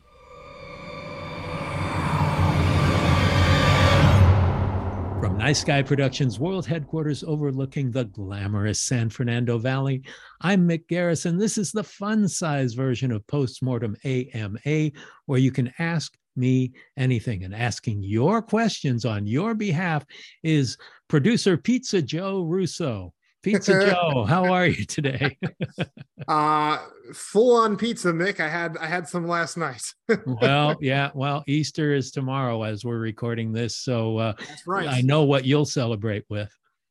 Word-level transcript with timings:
From 5.19 5.38
Nice 5.39 5.63
Guy 5.63 5.81
Productions 5.81 6.39
World 6.39 6.67
Headquarters 6.67 7.23
overlooking 7.23 7.89
the 7.89 8.05
glamorous 8.05 8.79
San 8.79 9.09
Fernando 9.09 9.57
Valley, 9.57 10.03
I'm 10.41 10.67
Mick 10.67 10.85
Garris. 10.85 11.39
This 11.39 11.57
is 11.57 11.72
the 11.72 11.83
fun 11.83 12.27
size 12.27 12.75
version 12.75 13.11
of 13.11 13.25
Postmortem 13.25 13.95
AMA, 14.03 14.91
where 15.25 15.39
you 15.39 15.51
can 15.51 15.73
ask 15.79 16.16
me 16.35 16.73
anything. 16.97 17.44
And 17.44 17.53
asking 17.53 18.03
your 18.03 18.41
questions 18.41 19.06
on 19.06 19.28
your 19.28 19.53
behalf 19.53 20.06
is 20.44 20.78
producer 21.07 21.57
Pizza 21.57 22.01
Joe 22.01 22.41
Russo. 22.44 23.13
Pizza 23.46 23.85
Joe, 23.91 24.25
how 24.28 24.51
are 24.51 24.66
you 24.66 24.85
today? 24.85 25.38
uh 26.28 26.79
full 27.13 27.56
on 27.56 27.78
pizza, 27.78 28.12
Mick. 28.12 28.40
I 28.40 28.50
had 28.50 28.75
I 28.78 28.88
had 28.88 29.07
some 29.07 29.28
last 29.28 29.56
night. 29.56 29.84
well, 30.25 30.75
yeah. 30.81 31.12
Well, 31.13 31.44
Easter 31.47 31.94
is 31.94 32.09
tomorrow 32.09 32.63
as 32.63 32.84
we're 32.84 32.97
recording 32.97 33.53
this, 33.53 33.78
so 33.78 34.17
uh, 34.17 34.34
That's 34.40 34.66
right. 34.66 34.88
I 34.88 35.02
know 35.02 35.23
what 35.23 35.46
you'll 35.46 35.66
celebrate 35.66 36.25
with. 36.28 36.50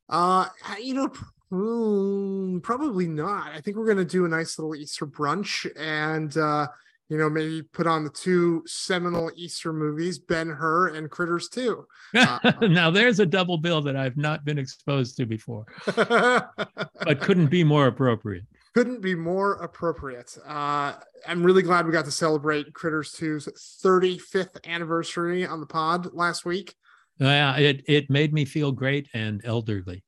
Uh, 0.08 0.46
you 0.80 0.94
know, 0.94 1.12
mm, 1.52 2.62
probably 2.62 3.08
not. 3.08 3.50
I 3.50 3.60
think 3.60 3.76
we're 3.76 3.88
gonna 3.88 4.04
do 4.04 4.24
a 4.24 4.28
nice 4.28 4.56
little 4.56 4.76
Easter 4.76 5.08
brunch 5.08 5.68
and 5.76 6.36
uh, 6.36 6.68
you 7.08 7.18
know, 7.18 7.28
maybe 7.28 7.62
put 7.62 7.86
on 7.86 8.04
the 8.04 8.10
two 8.10 8.62
seminal 8.66 9.30
Easter 9.36 9.72
movies, 9.72 10.18
Ben 10.18 10.48
Hur 10.48 10.88
and 10.88 11.10
Critters 11.10 11.48
2. 11.48 11.86
Uh, 12.16 12.52
now 12.60 12.90
there's 12.90 13.18
a 13.18 13.26
double 13.26 13.58
bill 13.58 13.82
that 13.82 13.96
I've 13.96 14.16
not 14.16 14.44
been 14.44 14.56
exposed 14.56 15.16
to 15.16 15.26
before, 15.26 15.66
but 15.96 17.20
couldn't 17.20 17.48
be 17.48 17.64
more 17.64 17.88
appropriate. 17.88 18.44
couldn't 18.72 19.00
be 19.00 19.16
more 19.16 19.54
appropriate. 19.54 20.38
Uh, 20.46 20.92
I'm 21.26 21.42
really 21.42 21.62
glad 21.62 21.86
we 21.86 21.92
got 21.92 22.04
to 22.04 22.12
celebrate 22.12 22.72
Critters 22.72 23.12
2's 23.14 23.48
35th 23.82 24.64
anniversary 24.64 25.44
on 25.44 25.58
the 25.58 25.66
pod 25.66 26.14
last 26.14 26.44
week. 26.44 26.74
Yeah, 27.18 27.56
it 27.56 27.82
it 27.86 28.10
made 28.10 28.32
me 28.32 28.44
feel 28.44 28.70
great 28.70 29.08
and 29.12 29.40
elderly. 29.44 30.04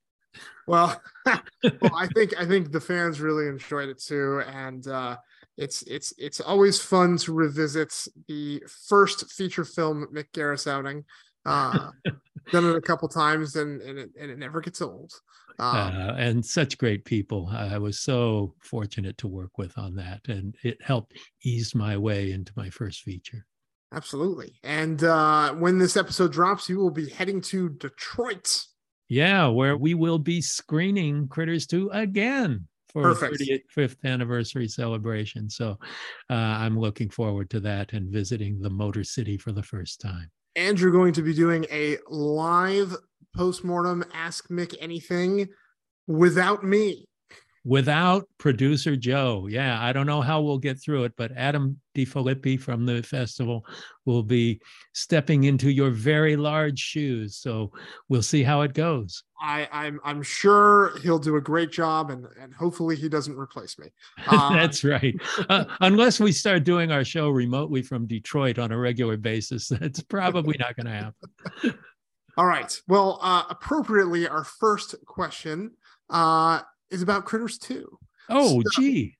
Well, 0.67 1.01
well, 1.27 1.95
I 1.95 2.06
think 2.09 2.39
I 2.39 2.45
think 2.45 2.73
the 2.73 2.81
fans 2.81 3.21
really 3.21 3.47
enjoyed 3.49 3.89
it 3.89 4.01
too, 4.01 4.43
and 4.47 4.87
uh, 4.87 5.17
it's 5.56 5.83
it's 5.83 6.12
it's 6.19 6.41
always 6.41 6.81
fun 6.81 7.17
to 7.19 7.33
revisit 7.33 7.93
the 8.28 8.62
first 8.89 9.31
feature 9.33 9.65
film 9.65 10.06
Mick 10.15 10.31
Garris 10.33 10.67
outing. 10.67 11.05
Uh, 11.44 11.91
done 12.53 12.67
it 12.67 12.77
a 12.77 12.81
couple 12.81 13.09
times, 13.09 13.56
and 13.56 13.81
and 13.83 13.99
it, 13.99 14.11
and 14.20 14.31
it 14.31 14.38
never 14.38 14.61
gets 14.61 14.82
old. 14.82 15.12
Um, 15.58 15.76
uh, 15.76 16.14
and 16.19 16.44
such 16.44 16.76
great 16.76 17.05
people. 17.05 17.49
I 17.50 17.79
was 17.79 18.00
so 18.00 18.55
fortunate 18.61 19.17
to 19.19 19.29
work 19.29 19.56
with 19.56 19.76
on 19.79 19.94
that, 19.97 20.20
and 20.29 20.55
it 20.62 20.82
helped 20.82 21.14
ease 21.43 21.75
my 21.75 21.97
way 21.97 22.32
into 22.32 22.53
my 22.56 22.69
first 22.69 23.03
feature. 23.03 23.47
Absolutely. 23.93 24.58
And 24.64 25.03
uh, 25.05 25.55
when 25.55 25.79
this 25.79 25.97
episode 25.97 26.32
drops, 26.32 26.69
you 26.69 26.79
will 26.79 26.91
be 26.91 27.08
heading 27.08 27.41
to 27.43 27.70
Detroit. 27.70 28.62
Yeah, 29.08 29.47
where 29.47 29.76
we 29.76 29.94
will 29.94 30.19
be 30.19 30.43
screening 30.43 31.29
Critters 31.29 31.67
2 31.67 31.91
again 31.93 32.67
for 32.96 33.14
Perfect. 33.14 33.43
a 33.43 33.60
35th 33.76 33.96
anniversary 34.04 34.66
celebration. 34.69 35.50
So 35.50 35.78
uh, 36.31 36.34
I'm 36.34 36.78
looking 36.78 37.10
forward 37.10 37.50
to 37.50 37.60
that 37.60 37.93
and 37.93 38.10
visiting 38.10 38.58
the 38.58 38.70
Motor 38.70 39.04
City 39.04 39.37
for 39.37 39.52
the 39.52 39.62
first 39.62 40.00
time. 40.00 40.31
And 40.54 40.81
you're 40.81 40.90
going 40.90 41.12
to 41.12 41.22
be 41.22 41.34
doing 41.34 41.66
a 41.70 41.98
live 42.08 42.96
postmortem 43.34 44.02
Ask 44.14 44.48
Mick 44.48 44.75
Anything 44.81 45.46
without 46.06 46.64
me. 46.64 47.04
Without 47.66 48.26
producer 48.38 48.96
Joe. 48.96 49.46
Yeah, 49.50 49.78
I 49.78 49.93
don't 49.93 50.06
know 50.06 50.22
how 50.22 50.40
we'll 50.40 50.56
get 50.56 50.81
through 50.81 51.04
it, 51.04 51.12
but 51.19 51.32
Adam 51.37 51.78
DiFilippi 51.96 52.60
from 52.60 52.84
the 52.84 53.02
festival 53.02 53.64
will 54.04 54.22
be 54.22 54.60
stepping 54.93 55.44
into 55.44 55.70
your 55.70 55.90
very 55.90 56.37
large 56.37 56.78
shoes. 56.78 57.37
So 57.37 57.72
we'll 58.08 58.22
see 58.22 58.43
how 58.43 58.60
it 58.62 58.75
goes. 58.75 59.22
I, 59.40 59.69
I'm 59.70 60.00
I'm 60.04 60.22
sure 60.22 60.98
he'll 61.02 61.19
do 61.19 61.37
a 61.37 61.40
great 61.40 61.70
job, 61.70 62.10
and 62.10 62.26
and 62.40 62.54
hopefully 62.54 62.96
he 62.96 63.08
doesn't 63.08 63.37
replace 63.37 63.78
me. 63.78 63.88
Uh, 64.26 64.52
That's 64.54 64.84
right. 64.84 65.14
Uh, 65.48 65.64
unless 65.81 66.20
we 66.20 66.32
start 66.32 66.64
doing 66.64 66.90
our 66.90 67.04
show 67.04 67.31
remotely 67.31 67.82
from 67.82 68.06
Detroit 68.06 68.58
on 68.58 68.72
a 68.72 68.78
regular 68.78 69.16
basis, 69.16 69.69
that's 69.81 70.02
probably 70.02 70.56
not 70.58 70.76
going 70.76 70.87
to 70.87 70.93
happen. 70.93 71.78
All 72.38 72.46
right. 72.46 72.78
Well, 72.87 73.19
uh, 73.22 73.44
appropriately, 73.48 74.28
our 74.28 74.44
first 74.44 74.94
question 75.06 75.72
uh, 76.10 76.60
is 76.90 77.00
about 77.00 77.25
Critters 77.25 77.56
2. 77.58 77.98
Oh, 78.28 78.62
so, 78.62 78.70
gee. 78.75 79.16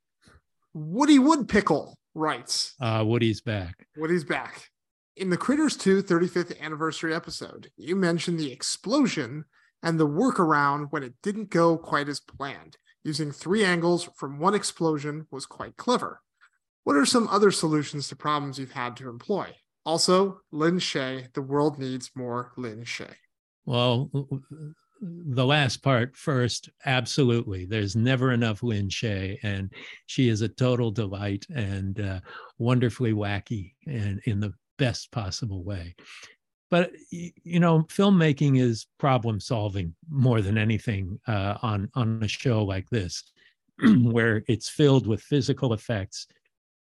Woody 0.75 1.19
Woodpickle 1.19 1.95
writes 2.17 2.75
uh, 2.81 3.05
Woody's 3.07 3.41
back. 3.41 3.87
Woody's 3.97 4.25
back. 4.25 4.71
In 5.17 5.31
the 5.31 5.37
Critters 5.37 5.77
2 5.77 6.03
35th 6.03 6.61
anniversary 6.61 7.15
episode, 7.15 7.71
you 7.77 7.95
mentioned 7.95 8.39
the 8.39 8.53
explosion 8.53 9.45
and 9.83 10.01
the 10.01 10.09
workaround 10.09 10.89
when 10.91 11.03
it 11.03 11.15
didn't 11.23 11.51
go 11.51 11.79
quite 11.79 12.09
as 12.09 12.21
planned. 12.21 12.77
Using 13.05 13.31
three 13.31 13.65
angles 13.65 14.09
from 14.17 14.41
one 14.41 14.55
explosion 14.55 15.27
was 15.31 15.47
quite 15.47 15.77
clever. 15.77 16.21
What 16.83 16.97
are 16.97 17.07
some 17.07 17.29
other 17.29 17.51
solutions 17.51 18.09
to 18.09 18.17
problems 18.17 18.59
you've 18.59 18.73
had 18.73 18.97
to 18.97 19.09
employ? 19.09 19.55
Also, 19.85 20.41
Lin 20.51 20.79
Shaye, 20.79 21.33
the 21.33 21.43
world 21.43 21.79
needs 21.79 22.11
more 22.17 22.53
Lin 22.57 22.83
Shaye. 22.83 23.15
Well, 23.65 24.11
the 25.01 25.45
last 25.45 25.83
part 25.83 26.17
first, 26.17 26.71
absolutely. 26.85 27.67
There's 27.67 27.97
never 27.97 28.33
enough 28.33 28.63
Lin 28.63 28.89
Shaye, 28.89 29.39
and 29.43 29.73
she 30.07 30.29
is 30.29 30.41
a 30.41 30.49
total 30.49 30.91
delight 30.91 31.47
and 31.55 32.01
uh, 32.01 32.21
wonderfully 32.59 33.13
wacky 33.13 33.73
and 33.87 34.21
in 34.25 34.41
the 34.41 34.53
best 34.79 35.11
possible 35.13 35.63
way. 35.63 35.95
But 36.71 36.93
you 37.11 37.61
know, 37.61 37.83
filmmaking 37.85 38.61
is 38.61 38.87
problem 38.99 39.39
solving 39.39 39.95
more 40.11 40.41
than 40.41 40.59
anything 40.59 41.21
uh, 41.29 41.59
on 41.63 41.91
on 41.95 42.23
a 42.23 42.29
show 42.29 42.65
like 42.65 42.89
this, 42.91 43.23
where 44.03 44.43
it's 44.49 44.69
filled 44.69 45.07
with 45.07 45.21
physical 45.21 45.73
effects 45.73 46.27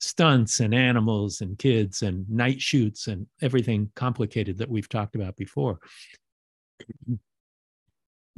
stunts 0.00 0.60
and 0.60 0.74
animals 0.74 1.40
and 1.40 1.58
kids 1.58 2.02
and 2.02 2.28
night 2.30 2.60
shoots 2.60 3.08
and 3.08 3.26
everything 3.42 3.90
complicated 3.96 4.58
that 4.58 4.68
we've 4.68 4.88
talked 4.88 5.16
about 5.16 5.36
before. 5.36 5.78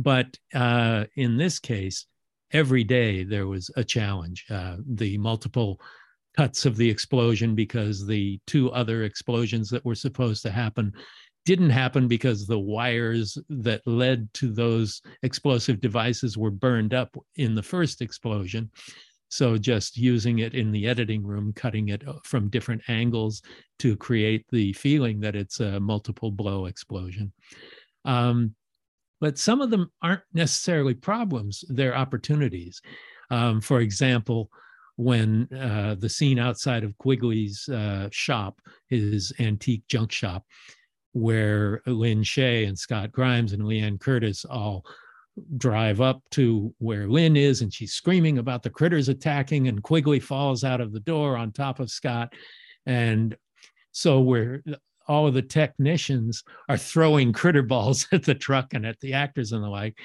But 0.00 0.38
uh, 0.54 1.04
in 1.16 1.36
this 1.36 1.58
case, 1.58 2.06
every 2.52 2.84
day 2.84 3.22
there 3.22 3.46
was 3.46 3.70
a 3.76 3.84
challenge. 3.84 4.46
Uh, 4.48 4.76
the 4.86 5.18
multiple 5.18 5.78
cuts 6.36 6.64
of 6.64 6.76
the 6.76 6.88
explosion 6.88 7.54
because 7.54 8.06
the 8.06 8.40
two 8.46 8.72
other 8.72 9.02
explosions 9.02 9.68
that 9.68 9.84
were 9.84 9.94
supposed 9.94 10.42
to 10.42 10.50
happen 10.50 10.90
didn't 11.44 11.70
happen 11.70 12.08
because 12.08 12.46
the 12.46 12.58
wires 12.58 13.36
that 13.50 13.86
led 13.86 14.32
to 14.32 14.50
those 14.52 15.02
explosive 15.22 15.82
devices 15.82 16.38
were 16.38 16.50
burned 16.50 16.94
up 16.94 17.14
in 17.36 17.54
the 17.54 17.62
first 17.62 18.00
explosion. 18.00 18.70
So 19.28 19.58
just 19.58 19.98
using 19.98 20.38
it 20.38 20.54
in 20.54 20.72
the 20.72 20.86
editing 20.86 21.22
room, 21.22 21.52
cutting 21.52 21.88
it 21.90 22.06
uh, 22.08 22.14
from 22.24 22.48
different 22.48 22.82
angles 22.88 23.42
to 23.80 23.96
create 23.96 24.46
the 24.50 24.72
feeling 24.72 25.20
that 25.20 25.36
it's 25.36 25.60
a 25.60 25.78
multiple 25.78 26.30
blow 26.30 26.66
explosion. 26.66 27.32
Um, 28.06 28.54
but 29.20 29.38
some 29.38 29.60
of 29.60 29.70
them 29.70 29.90
aren't 30.02 30.22
necessarily 30.32 30.94
problems, 30.94 31.64
they're 31.68 31.96
opportunities. 31.96 32.80
Um, 33.30 33.60
for 33.60 33.80
example, 33.80 34.50
when 34.96 35.48
uh, 35.54 35.96
the 35.98 36.08
scene 36.08 36.38
outside 36.38 36.84
of 36.84 36.96
Quigley's 36.98 37.68
uh, 37.68 38.08
shop, 38.12 38.60
his 38.88 39.32
antique 39.40 39.84
junk 39.88 40.12
shop, 40.12 40.44
where 41.12 41.82
Lin 41.86 42.22
Shaye 42.22 42.68
and 42.68 42.78
Scott 42.78 43.10
Grimes 43.10 43.52
and 43.52 43.64
Liane 43.64 43.98
Curtis 43.98 44.44
all 44.44 44.84
drive 45.56 46.00
up 46.00 46.22
to 46.32 46.74
where 46.78 47.08
Lin 47.08 47.36
is, 47.36 47.62
and 47.62 47.72
she's 47.72 47.94
screaming 47.94 48.38
about 48.38 48.62
the 48.62 48.70
critters 48.70 49.08
attacking, 49.08 49.68
and 49.68 49.82
Quigley 49.82 50.20
falls 50.20 50.64
out 50.64 50.80
of 50.80 50.92
the 50.92 51.00
door 51.00 51.36
on 51.36 51.50
top 51.50 51.80
of 51.80 51.90
Scott. 51.90 52.32
And 52.86 53.36
so 53.92 54.20
we're 54.20 54.62
all 55.10 55.26
of 55.26 55.34
the 55.34 55.42
technicians 55.42 56.44
are 56.68 56.78
throwing 56.78 57.32
critter 57.32 57.62
balls 57.62 58.06
at 58.12 58.22
the 58.22 58.34
truck 58.34 58.72
and 58.72 58.86
at 58.86 58.98
the 59.00 59.12
actors 59.12 59.52
and 59.52 59.62
the 59.62 59.68
like. 59.68 59.98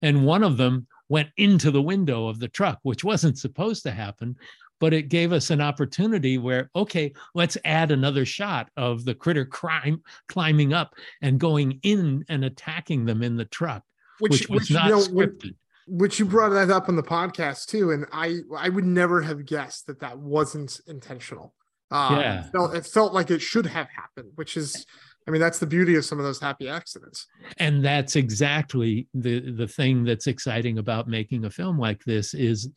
And 0.00 0.24
one 0.24 0.42
of 0.42 0.56
them 0.56 0.86
went 1.08 1.30
into 1.36 1.70
the 1.70 1.82
window 1.82 2.28
of 2.28 2.38
the 2.38 2.48
truck, 2.48 2.78
which 2.82 3.04
wasn't 3.04 3.38
supposed 3.38 3.82
to 3.82 3.90
happen, 3.90 4.36
but 4.80 4.94
it 4.94 5.08
gave 5.08 5.32
us 5.32 5.50
an 5.50 5.60
opportunity 5.60 6.38
where, 6.38 6.70
okay, 6.76 7.12
let's 7.34 7.58
add 7.64 7.90
another 7.90 8.24
shot 8.24 8.70
of 8.76 9.04
the 9.04 9.14
critter 9.14 9.44
crime 9.44 10.02
climbing 10.28 10.72
up 10.72 10.94
and 11.20 11.40
going 11.40 11.80
in 11.82 12.24
and 12.28 12.44
attacking 12.44 13.04
them 13.04 13.22
in 13.22 13.36
the 13.36 13.44
truck 13.46 13.82
which, 14.18 14.32
which 14.32 14.48
was 14.48 14.60
which, 14.62 14.70
not 14.72 14.86
you 14.86 14.90
know, 14.92 15.00
scripted. 15.00 15.54
Which 15.86 16.18
you 16.18 16.24
brought 16.24 16.50
that 16.50 16.70
up 16.70 16.88
on 16.88 16.96
the 16.96 17.02
podcast 17.02 17.66
too, 17.66 17.90
and 17.90 18.06
I 18.12 18.38
I 18.56 18.68
would 18.68 18.86
never 18.86 19.20
have 19.20 19.44
guessed 19.44 19.86
that 19.86 20.00
that 20.00 20.18
wasn't 20.18 20.80
intentional. 20.86 21.54
Uh, 21.94 22.18
yeah, 22.20 22.40
it 22.40 22.50
felt, 22.50 22.74
it 22.74 22.86
felt 22.86 23.14
like 23.14 23.30
it 23.30 23.40
should 23.40 23.66
have 23.66 23.88
happened, 23.88 24.32
which 24.34 24.56
is 24.56 24.84
I 25.26 25.30
mean, 25.30 25.40
that's 25.40 25.58
the 25.58 25.66
beauty 25.66 25.94
of 25.94 26.04
some 26.04 26.18
of 26.18 26.24
those 26.24 26.40
happy 26.40 26.68
accidents. 26.68 27.26
And 27.58 27.82
that's 27.84 28.16
exactly 28.16 29.06
the 29.14 29.52
the 29.52 29.68
thing 29.68 30.04
that's 30.04 30.26
exciting 30.26 30.78
about 30.78 31.08
making 31.08 31.44
a 31.44 31.50
film 31.50 31.78
like 31.78 32.02
this 32.04 32.34
is 32.34 32.68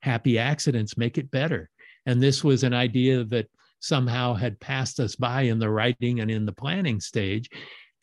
happy 0.00 0.38
accidents 0.38 0.96
make 0.96 1.18
it 1.18 1.30
better. 1.30 1.70
And 2.04 2.22
this 2.22 2.44
was 2.44 2.62
an 2.62 2.74
idea 2.74 3.24
that 3.24 3.48
somehow 3.80 4.34
had 4.34 4.60
passed 4.60 5.00
us 5.00 5.16
by 5.16 5.42
in 5.42 5.58
the 5.58 5.70
writing 5.70 6.20
and 6.20 6.30
in 6.30 6.46
the 6.46 6.52
planning 6.52 7.00
stage 7.00 7.48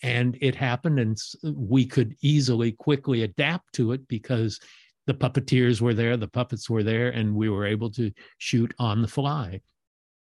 and 0.03 0.37
it 0.41 0.53
happened 0.53 0.99
and 0.99 1.17
we 1.55 1.85
could 1.85 2.15
easily 2.21 2.73
quickly 2.73 3.23
adapt 3.23 3.73
to 3.73 3.91
it 3.93 4.07
because 4.07 4.59
the 5.07 5.13
puppeteers 5.13 5.81
were 5.81 5.93
there 5.93 6.15
the 6.15 6.27
puppets 6.27 6.69
were 6.69 6.83
there 6.83 7.09
and 7.09 7.33
we 7.33 7.49
were 7.49 7.65
able 7.65 7.89
to 7.89 8.11
shoot 8.37 8.73
on 8.77 9.01
the 9.01 9.07
fly 9.07 9.59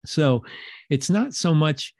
so 0.06 0.44
it's 0.90 1.10
not 1.10 1.34
so 1.34 1.54
much 1.54 1.94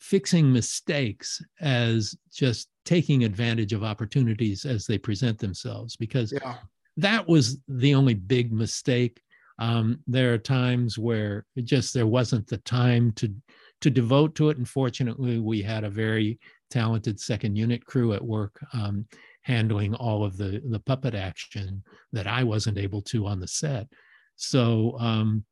fixing 0.00 0.52
mistakes 0.52 1.42
as 1.60 2.14
just 2.32 2.68
taking 2.84 3.24
advantage 3.24 3.72
of 3.72 3.82
opportunities 3.82 4.64
as 4.64 4.86
they 4.86 4.98
present 4.98 5.38
themselves 5.38 5.96
because 5.96 6.32
yeah. 6.32 6.56
that 6.96 7.26
was 7.26 7.58
the 7.68 7.94
only 7.94 8.14
big 8.14 8.52
mistake 8.52 9.20
um, 9.58 9.98
there 10.06 10.34
are 10.34 10.38
times 10.38 10.98
where 10.98 11.46
just 11.64 11.94
there 11.94 12.06
wasn't 12.06 12.46
the 12.46 12.58
time 12.58 13.12
to 13.12 13.34
to 13.80 13.90
devote 13.90 14.34
to 14.34 14.50
it 14.50 14.58
and 14.58 14.68
fortunately 14.68 15.38
we 15.38 15.62
had 15.62 15.84
a 15.84 15.90
very 15.90 16.38
talented 16.70 17.18
second 17.18 17.56
unit 17.56 17.84
crew 17.84 18.12
at 18.12 18.22
work 18.22 18.58
um, 18.74 19.06
handling 19.46 19.94
all 19.94 20.24
of 20.24 20.36
the 20.36 20.60
the 20.70 20.80
puppet 20.80 21.14
action 21.14 21.82
that 22.12 22.26
I 22.26 22.42
wasn't 22.42 22.78
able 22.78 23.00
to 23.02 23.26
on 23.26 23.38
the 23.38 23.46
set. 23.46 23.86
So 24.34 24.96
um, 24.98 25.44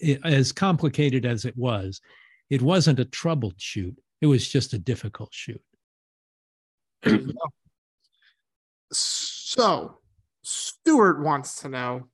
it, 0.00 0.20
as 0.24 0.52
complicated 0.52 1.24
as 1.24 1.44
it 1.44 1.56
was, 1.56 2.00
it 2.48 2.62
wasn't 2.62 3.00
a 3.00 3.04
troubled 3.04 3.54
shoot. 3.58 3.96
It 4.20 4.26
was 4.26 4.48
just 4.48 4.72
a 4.72 4.78
difficult 4.78 5.32
shoot. 5.32 5.62
so, 8.92 9.98
Stuart 10.42 11.22
wants 11.22 11.60
to 11.62 11.68
know, 11.68 12.08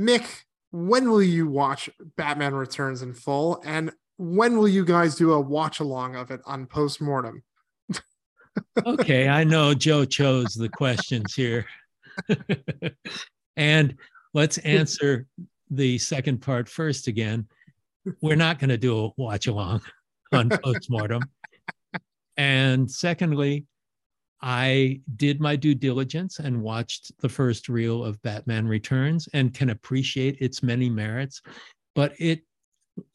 Mick, 0.00 0.26
when 0.70 1.10
will 1.10 1.22
you 1.22 1.48
watch 1.48 1.90
Batman 2.16 2.54
Returns 2.54 3.02
in 3.02 3.14
full? 3.14 3.62
And 3.64 3.92
when 4.16 4.56
will 4.56 4.68
you 4.68 4.84
guys 4.84 5.14
do 5.14 5.32
a 5.32 5.40
watch 5.40 5.80
along 5.80 6.16
of 6.16 6.30
it 6.30 6.40
on 6.46 6.66
postmortem? 6.66 7.42
okay, 8.86 9.28
I 9.28 9.44
know 9.44 9.74
Joe 9.74 10.04
chose 10.04 10.54
the 10.54 10.68
questions 10.68 11.34
here. 11.34 11.66
and 13.56 13.96
let's 14.32 14.58
answer 14.58 15.26
the 15.70 15.98
second 15.98 16.38
part 16.38 16.68
first 16.68 17.06
again. 17.06 17.46
We're 18.20 18.36
not 18.36 18.58
going 18.58 18.70
to 18.70 18.78
do 18.78 19.06
a 19.06 19.10
watch 19.16 19.46
along 19.46 19.82
on 20.32 20.50
postmortem. 20.50 21.22
and 22.36 22.90
secondly, 22.90 23.66
I 24.42 25.00
did 25.16 25.40
my 25.40 25.56
due 25.56 25.74
diligence 25.74 26.38
and 26.38 26.62
watched 26.62 27.18
the 27.20 27.30
first 27.30 27.70
reel 27.70 28.04
of 28.04 28.20
Batman 28.20 28.68
Returns 28.68 29.26
and 29.32 29.54
can 29.54 29.70
appreciate 29.70 30.36
its 30.38 30.62
many 30.62 30.90
merits, 30.90 31.40
but 31.94 32.12
it 32.18 32.42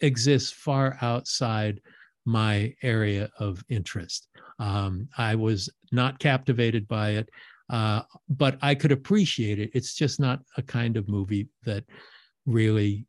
exists 0.02 0.52
far 0.52 0.98
outside 1.02 1.82
my 2.26 2.74
area 2.82 3.30
of 3.40 3.64
interest. 3.70 4.28
Um, 4.58 5.08
I 5.18 5.36
was 5.36 5.70
not 5.92 6.20
captivated 6.20 6.88
by 6.88 7.12
it, 7.12 7.30
uh, 7.70 8.02
but 8.30 8.58
I 8.62 8.76
could 8.76 8.92
appreciate 8.92 9.60
it. 9.60 9.70
It's 9.74 9.94
just 9.94 10.20
not 10.20 10.42
a 10.58 10.62
kind 10.62 10.98
of 10.98 11.08
movie 11.08 11.48
that 11.64 11.84
really 12.50 13.06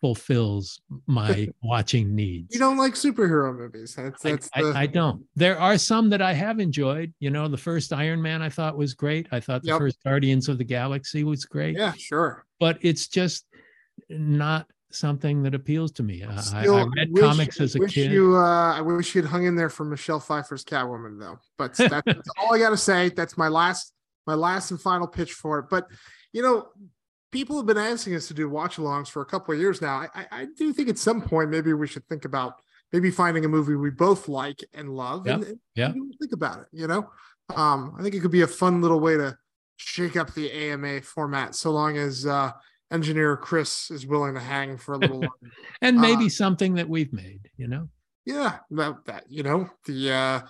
fulfills 0.00 0.80
my 1.06 1.48
watching 1.62 2.14
needs. 2.14 2.52
You 2.52 2.60
don't 2.60 2.76
like 2.76 2.94
superhero 2.94 3.56
movies. 3.56 3.94
That's, 3.94 4.22
that's 4.22 4.50
I, 4.54 4.62
the... 4.62 4.68
I, 4.68 4.80
I, 4.82 4.86
don't. 4.86 5.24
There 5.34 5.58
are 5.58 5.78
some 5.78 6.10
that 6.10 6.22
I 6.22 6.32
have 6.32 6.60
enjoyed. 6.60 7.12
You 7.20 7.30
know, 7.30 7.48
the 7.48 7.56
first 7.56 7.92
Iron 7.92 8.20
Man 8.20 8.42
I 8.42 8.48
thought 8.48 8.76
was 8.76 8.94
great. 8.94 9.28
I 9.32 9.40
thought 9.40 9.62
the 9.62 9.68
yep. 9.68 9.78
first 9.78 10.02
Guardians 10.04 10.48
of 10.48 10.58
the 10.58 10.64
Galaxy 10.64 11.24
was 11.24 11.44
great. 11.44 11.76
Yeah, 11.76 11.92
sure. 11.96 12.44
But 12.60 12.78
it's 12.82 13.08
just 13.08 13.46
not 14.08 14.66
something 14.90 15.42
that 15.42 15.54
appeals 15.54 15.90
to 15.92 16.02
me. 16.02 16.22
I, 16.22 16.34
I, 16.54 16.66
read 16.66 17.10
wish, 17.10 17.22
comics 17.22 17.60
as 17.60 17.74
a 17.74 17.80
kid. 17.80 18.12
You, 18.12 18.36
uh, 18.36 18.74
I 18.74 18.80
wish 18.80 19.14
you'd 19.14 19.24
hung 19.24 19.44
in 19.44 19.56
there 19.56 19.70
for 19.70 19.84
Michelle 19.84 20.20
Pfeiffer's 20.20 20.64
Catwoman, 20.64 21.18
though. 21.18 21.38
But 21.58 21.74
that's, 21.74 22.04
that's 22.04 22.28
all 22.38 22.54
I 22.54 22.58
got 22.58 22.70
to 22.70 22.76
say. 22.76 23.08
That's 23.08 23.36
my 23.36 23.48
last, 23.48 23.92
my 24.26 24.34
last 24.34 24.70
and 24.70 24.80
final 24.80 25.06
pitch 25.06 25.32
for 25.32 25.58
it. 25.60 25.66
But 25.70 25.88
you 26.32 26.42
know, 26.42 26.68
people 27.34 27.56
have 27.56 27.66
been 27.66 27.76
asking 27.76 28.14
us 28.14 28.28
to 28.28 28.34
do 28.34 28.48
watch-alongs 28.48 29.08
for 29.08 29.20
a 29.20 29.26
couple 29.26 29.52
of 29.52 29.58
years 29.58 29.82
now. 29.82 30.06
I, 30.14 30.26
I 30.30 30.46
do 30.56 30.72
think 30.72 30.88
at 30.88 30.98
some 30.98 31.20
point 31.20 31.50
maybe 31.50 31.72
we 31.72 31.88
should 31.88 32.06
think 32.06 32.24
about 32.24 32.54
maybe 32.92 33.10
finding 33.10 33.44
a 33.44 33.48
movie 33.48 33.74
we 33.74 33.90
both 33.90 34.28
like 34.28 34.64
and 34.72 34.88
love, 34.88 35.26
yeah. 35.26 35.34
and, 35.34 35.58
yeah, 35.74 35.92
think 35.92 36.32
about 36.32 36.60
it. 36.60 36.66
You 36.70 36.86
know, 36.86 37.10
um, 37.56 37.96
I 37.98 38.02
think 38.02 38.14
it 38.14 38.20
could 38.20 38.30
be 38.30 38.42
a 38.42 38.46
fun 38.46 38.80
little 38.80 39.00
way 39.00 39.16
to 39.16 39.36
shake 39.78 40.16
up 40.16 40.32
the 40.32 40.52
AMA 40.52 41.02
format, 41.02 41.56
so 41.56 41.72
long 41.72 41.96
as 41.96 42.24
uh, 42.24 42.52
engineer 42.92 43.36
Chris 43.36 43.90
is 43.90 44.06
willing 44.06 44.34
to 44.34 44.40
hang 44.40 44.78
for 44.78 44.94
a 44.94 44.98
little 44.98 45.16
longer. 45.16 45.50
and 45.82 46.00
maybe 46.00 46.26
uh, 46.26 46.28
something 46.28 46.74
that 46.74 46.88
we've 46.88 47.12
made, 47.12 47.50
you 47.56 47.66
know? 47.66 47.88
Yeah, 48.24 48.58
that, 48.70 49.04
that 49.06 49.24
you 49.28 49.42
know, 49.42 49.68
the 49.86 50.12
uh, 50.12 50.40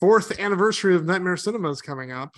fourth 0.00 0.38
anniversary 0.38 0.94
of 0.94 1.06
Nightmare 1.06 1.38
Cinema 1.38 1.70
is 1.70 1.80
coming 1.80 2.12
up. 2.12 2.34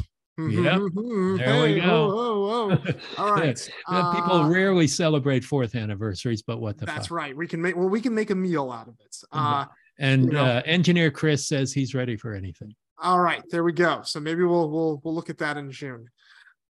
Yeah, 0.50 0.76
mm-hmm. 0.76 1.36
there 1.36 1.66
hey, 1.66 1.74
we 1.74 1.80
go. 1.80 1.88
Oh, 1.90 2.72
oh, 2.72 2.78
oh. 3.18 3.22
All 3.22 3.32
right. 3.34 3.70
uh, 3.88 4.14
People 4.14 4.44
rarely 4.44 4.86
celebrate 4.86 5.44
fourth 5.44 5.74
anniversaries, 5.74 6.42
but 6.42 6.60
what 6.60 6.78
the 6.78 6.86
That's 6.86 7.08
fuck? 7.08 7.16
right. 7.16 7.36
We 7.36 7.46
can 7.46 7.60
make 7.60 7.76
well, 7.76 7.88
we 7.88 8.00
can 8.00 8.14
make 8.14 8.30
a 8.30 8.34
meal 8.34 8.70
out 8.70 8.88
of 8.88 8.94
it. 9.00 9.16
Mm-hmm. 9.32 9.38
Uh, 9.38 9.64
and 9.98 10.24
you 10.26 10.30
know. 10.32 10.44
uh, 10.44 10.62
engineer 10.64 11.10
Chris 11.10 11.46
says 11.46 11.72
he's 11.72 11.94
ready 11.94 12.16
for 12.16 12.34
anything. 12.34 12.74
All 13.02 13.20
right, 13.20 13.42
there 13.50 13.64
we 13.64 13.72
go. 13.72 14.02
So 14.04 14.20
maybe 14.20 14.44
we'll 14.44 14.70
we'll 14.70 15.00
we'll 15.02 15.14
look 15.14 15.30
at 15.30 15.38
that 15.38 15.56
in 15.56 15.70
June. 15.70 16.08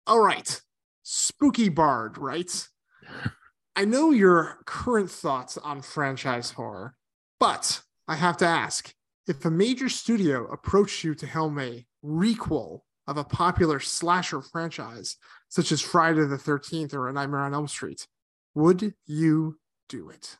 All 0.06 0.20
right. 0.20 0.60
Spooky 1.02 1.68
Bard, 1.68 2.18
right? 2.18 2.68
I 3.76 3.84
know 3.84 4.10
your 4.10 4.58
current 4.64 5.10
thoughts 5.10 5.58
on 5.58 5.82
franchise 5.82 6.50
horror, 6.50 6.94
but 7.38 7.82
I 8.08 8.16
have 8.16 8.38
to 8.38 8.46
ask 8.46 8.92
if 9.28 9.44
a 9.44 9.50
major 9.50 9.88
studio 9.88 10.46
approached 10.50 11.04
you 11.04 11.14
to 11.16 11.26
helm 11.26 11.58
a 11.58 11.84
requel 12.04 12.80
of 13.06 13.16
a 13.16 13.24
popular 13.24 13.80
slasher 13.80 14.40
franchise, 14.40 15.16
such 15.48 15.72
as 15.72 15.80
Friday 15.80 16.24
the 16.24 16.36
13th 16.36 16.94
or 16.94 17.08
A 17.08 17.12
Nightmare 17.12 17.40
on 17.40 17.54
Elm 17.54 17.68
Street, 17.68 18.06
would 18.54 18.94
you 19.06 19.58
do 19.88 20.10
it? 20.10 20.36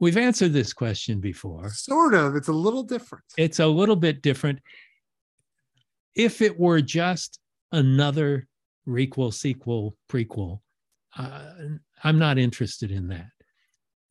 We've 0.00 0.16
answered 0.16 0.52
this 0.52 0.72
question 0.72 1.20
before. 1.20 1.70
Sort 1.70 2.14
of. 2.14 2.34
It's 2.34 2.48
a 2.48 2.52
little 2.52 2.82
different. 2.82 3.24
It's 3.38 3.60
a 3.60 3.66
little 3.66 3.94
bit 3.94 4.20
different. 4.20 4.58
If 6.16 6.42
it 6.42 6.58
were 6.58 6.80
just 6.80 7.38
another 7.70 8.48
requel, 8.86 9.32
sequel, 9.32 9.96
prequel. 10.08 10.60
Uh, 11.16 11.52
I'm 12.02 12.18
not 12.18 12.38
interested 12.38 12.90
in 12.90 13.08
that. 13.08 13.28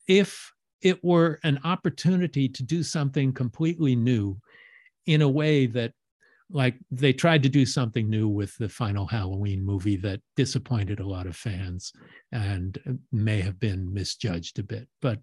If 0.08 0.52
it 0.80 1.02
were 1.04 1.38
an 1.44 1.60
opportunity 1.64 2.48
to 2.48 2.62
do 2.62 2.82
something 2.82 3.32
completely 3.32 3.94
new 3.94 4.38
in 5.06 5.22
a 5.22 5.28
way 5.28 5.66
that, 5.66 5.92
like, 6.52 6.76
they 6.90 7.12
tried 7.12 7.42
to 7.42 7.48
do 7.48 7.66
something 7.66 8.08
new 8.08 8.28
with 8.28 8.56
the 8.58 8.68
final 8.68 9.06
Halloween 9.06 9.64
movie 9.64 9.96
that 9.96 10.20
disappointed 10.36 11.00
a 11.00 11.06
lot 11.06 11.26
of 11.26 11.36
fans 11.36 11.92
and 12.30 13.00
may 13.10 13.40
have 13.40 13.58
been 13.58 13.92
misjudged 13.92 14.58
a 14.58 14.62
bit. 14.62 14.86
But 15.00 15.18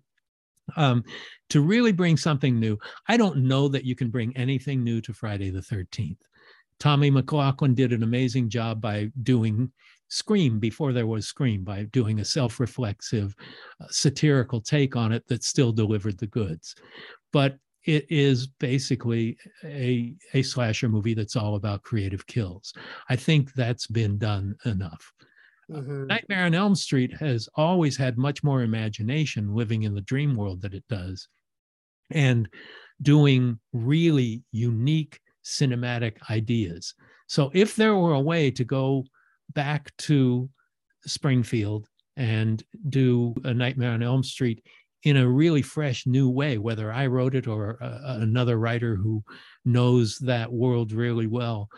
um, 0.76 1.04
to 1.50 1.62
really 1.62 1.92
bring 1.92 2.18
something 2.18 2.60
new, 2.60 2.78
I 3.08 3.18
don't 3.18 3.38
know 3.38 3.68
that 3.70 3.86
you 3.86 3.96
can 3.96 4.10
bring 4.10 4.36
anything 4.36 4.84
new 4.84 5.02
to 5.02 5.14
Friday 5.14 5.50
the 5.50 5.62
13th. 5.62 6.18
Tommy 6.80 7.12
McLoughlin 7.12 7.76
did 7.76 7.92
an 7.92 8.04
amazing 8.04 8.50
job 8.50 8.82
by 8.82 9.12
doing 9.24 9.72
Scream 10.08 10.60
before 10.60 10.92
there 10.92 11.06
was 11.06 11.28
Scream, 11.28 11.64
by 11.64 11.84
doing 11.84 12.20
a 12.20 12.26
self 12.26 12.60
reflexive, 12.60 13.36
uh, 13.82 13.86
satirical 13.90 14.60
take 14.60 14.96
on 14.96 15.12
it 15.12 15.28
that 15.28 15.44
still 15.44 15.72
delivered 15.72 16.18
the 16.18 16.28
goods. 16.28 16.76
But 17.32 17.58
it 17.86 18.06
is 18.10 18.48
basically 18.48 19.38
a, 19.64 20.14
a 20.34 20.42
slasher 20.42 20.90
movie 20.90 21.14
that's 21.14 21.36
all 21.36 21.56
about 21.56 21.84
creative 21.84 22.26
kills. 22.28 22.74
I 23.10 23.16
think 23.16 23.54
that's 23.54 23.88
been 23.88 24.18
done 24.18 24.56
enough. 24.66 25.12
Mm-hmm. 25.72 26.08
Nightmare 26.08 26.46
on 26.46 26.56
Elm 26.56 26.76
Street 26.76 27.14
has 27.20 27.48
always 27.56 27.96
had 27.96 28.18
much 28.18 28.44
more 28.44 28.64
imagination 28.64 29.54
living 29.54 29.84
in 29.84 29.94
the 29.94 30.02
dream 30.02 30.36
world 30.36 30.62
that 30.62 30.74
it 30.74 30.84
does 30.90 31.28
and 32.12 32.50
doing 33.02 33.60
really 33.72 34.44
unique 34.52 35.20
cinematic 35.44 36.18
ideas. 36.30 36.96
So 37.28 37.52
if 37.54 37.76
there 37.76 37.96
were 37.96 38.14
a 38.14 38.20
way 38.20 38.52
to 38.52 38.64
go 38.64 39.06
back 39.54 39.96
to 39.98 40.50
Springfield 41.06 41.88
and 42.18 42.64
do 42.90 43.34
a 43.46 43.54
Nightmare 43.54 43.92
on 43.92 44.04
Elm 44.04 44.24
Street 44.24 44.64
in 45.04 45.18
a 45.18 45.28
really 45.28 45.62
fresh 45.62 46.06
new 46.06 46.30
way, 46.30 46.58
whether 46.58 46.92
I 46.92 47.08
wrote 47.08 47.36
it 47.36 47.48
or 47.48 47.82
uh, 47.82 48.20
another 48.20 48.58
writer 48.58 48.96
who 48.96 49.24
knows 49.66 50.18
that 50.20 50.52
world 50.52 50.92
really 50.92 51.28
well, 51.28 51.70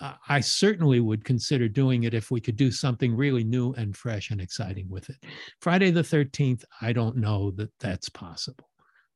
uh, 0.00 0.14
I 0.28 0.40
certainly 0.40 1.00
would 1.00 1.24
consider 1.24 1.68
doing 1.68 2.04
it 2.04 2.14
if 2.14 2.30
we 2.30 2.40
could 2.40 2.56
do 2.56 2.70
something 2.70 3.16
really 3.16 3.42
new 3.42 3.72
and 3.72 3.96
fresh 3.96 4.30
and 4.30 4.40
exciting 4.40 4.88
with 4.88 5.08
it. 5.10 5.16
Friday 5.60 5.90
the 5.90 6.02
13th, 6.02 6.64
I 6.80 6.92
don't 6.92 7.16
know 7.16 7.50
that 7.52 7.70
that's 7.80 8.08
possible, 8.08 8.68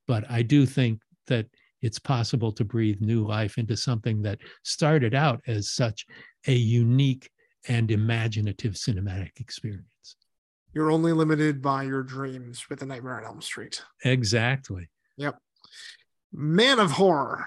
but 0.08 0.28
I 0.30 0.42
do 0.42 0.66
think 0.66 1.00
that 1.28 1.46
it's 1.82 1.98
possible 1.98 2.52
to 2.52 2.64
breathe 2.64 3.00
new 3.00 3.26
life 3.26 3.58
into 3.58 3.76
something 3.76 4.22
that 4.22 4.38
started 4.64 5.14
out 5.14 5.40
as 5.46 5.72
such 5.72 6.06
a 6.46 6.52
unique 6.52 7.30
and 7.68 7.90
imaginative 7.90 8.74
cinematic 8.74 9.38
experience. 9.38 9.91
You're 10.74 10.90
only 10.90 11.12
limited 11.12 11.60
by 11.60 11.82
your 11.82 12.02
dreams 12.02 12.68
with 12.68 12.80
the 12.80 12.86
Nightmare 12.86 13.18
on 13.18 13.24
Elm 13.24 13.42
Street. 13.42 13.82
Exactly. 14.04 14.88
Yep. 15.16 15.38
Man 16.32 16.78
of 16.78 16.92
Horror 16.92 17.46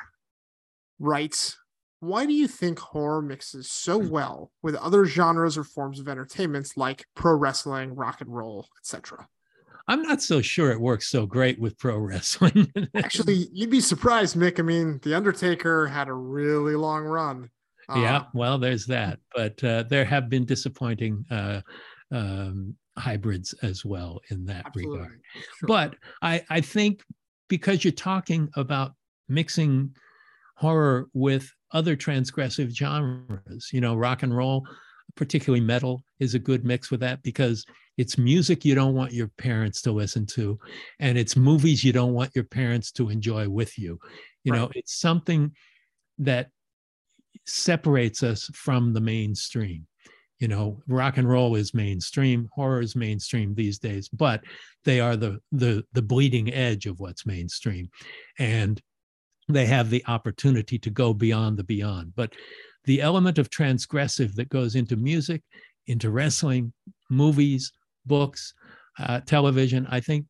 writes 1.00 1.58
Why 2.00 2.25
do 2.25 2.34
you 2.34 2.48
think 2.48 2.77
horror 2.77 3.22
mixes 3.22 3.72
so 3.72 4.00
hmm. 4.00 4.10
well 4.10 4.51
with 4.62 4.75
other 4.75 5.05
genres 5.05 5.58
or 5.58 5.63
forms 5.63 6.00
of 6.00 6.08
entertainments 6.08 6.77
like 6.77 7.05
pro 7.15 7.34
wrestling, 7.34 7.96
rock 7.96 8.22
and 8.22 8.34
roll, 8.34 8.67
etc.? 8.79 9.27
I'm 9.88 10.01
not 10.01 10.22
so 10.22 10.41
sure 10.41 10.72
it 10.72 10.82
works 10.82 11.08
so 11.08 11.25
great 11.25 11.60
with 11.60 11.77
pro 11.77 11.98
wrestling. 11.98 12.72
Actually, 12.96 13.48
you'd 13.51 13.70
be 13.70 13.82
surprised, 13.82 14.36
Mick. 14.36 14.60
I 14.60 14.63
mean, 14.63 15.00
The 15.03 15.13
Undertaker 15.13 15.86
had 15.86 16.08
a 16.08 16.13
really 16.13 16.75
long 16.75 17.03
run. 17.03 17.50
Uh, 17.88 18.00
yeah, 18.00 18.24
well, 18.34 18.58
there's 18.58 18.88
that. 18.88 19.20
But 19.36 19.63
uh, 19.63 19.84
there 19.84 20.05
have 20.05 20.27
been 20.27 20.46
disappointing 20.46 21.24
uh, 21.29 21.62
um, 22.12 22.75
hybrids 22.98 23.54
as 23.62 23.84
well 23.84 24.22
in 24.30 24.46
that 24.46 24.66
absolutely. 24.68 24.98
regard. 24.98 25.22
Sure. 25.60 25.68
But 25.68 25.96
I, 26.22 26.44
I 26.50 26.62
think 26.62 27.04
because 27.48 27.84
you're 27.84 27.92
talking 27.92 28.50
about 28.56 28.94
mixing 29.28 29.96
horror 30.56 31.08
with 31.14 31.52
other 31.72 31.96
transgressive 31.96 32.70
genres, 32.74 33.70
you 33.74 33.82
know, 33.82 33.96
rock 33.96 34.24
and 34.24 34.36
roll, 34.36 34.66
particularly 35.16 35.64
metal, 35.64 36.04
is 36.20 36.36
a 36.36 36.40
good 36.40 36.64
mix 36.64 36.90
with 36.90 37.02
that 37.02 37.22
because 37.24 37.66
it's 37.98 38.18
music 38.18 38.66
you 38.66 38.75
don't 38.75 38.94
want 38.94 39.14
your 39.14 39.30
parents 39.38 39.82
to 39.84 39.92
listen 39.92 40.25
to, 40.28 40.60
and 41.00 41.18
it's 41.18 41.36
movies 41.36 41.84
you 41.84 41.94
don't 41.94 42.14
want 42.14 42.32
your 42.36 42.44
parents 42.44 42.92
to 42.94 43.10
enjoy 43.10 43.48
with 43.48 43.78
you. 43.78 44.00
You 44.44 44.52
right. 44.52 44.60
know, 44.60 44.72
it's 44.75 45.00
something 45.00 45.52
that 46.20 46.50
separates 47.46 48.24
us 48.24 48.50
from 48.54 48.94
the 48.94 49.02
mainstream. 49.02 49.88
You 50.39 50.50
know, 50.50 50.82
rock 50.88 51.18
and 51.18 51.30
roll 51.30 51.56
is 51.56 51.74
mainstream, 51.74 52.50
horror 52.54 52.82
is 52.82 52.96
mainstream 52.96 53.56
these 53.56 53.80
days, 53.80 54.10
but 54.10 54.44
they 54.84 55.00
are 55.00 55.15
the 55.15 55.39
the 55.51 55.84
the 55.94 56.01
bleeding 56.01 56.54
edge 56.54 56.86
of 56.86 57.00
what's 57.00 57.25
mainstream. 57.25 57.89
And 58.38 58.82
they 59.48 59.65
have 59.65 59.89
the 59.89 60.04
opportunity 60.08 60.77
to 60.80 60.89
go 60.89 61.13
beyond 61.13 61.58
the 61.58 61.63
beyond. 61.63 62.13
But 62.15 62.34
the 62.86 63.01
element 63.01 63.38
of 63.38 63.50
transgressive 63.50 64.36
that 64.36 64.50
goes 64.50 64.75
into 64.75 64.96
music, 64.96 65.42
into 65.88 66.10
wrestling, 66.10 66.74
movies, 67.10 67.72
books, 68.06 68.54
uh, 69.00 69.22
television. 69.22 69.88
I 69.89 70.00
think 70.00 70.25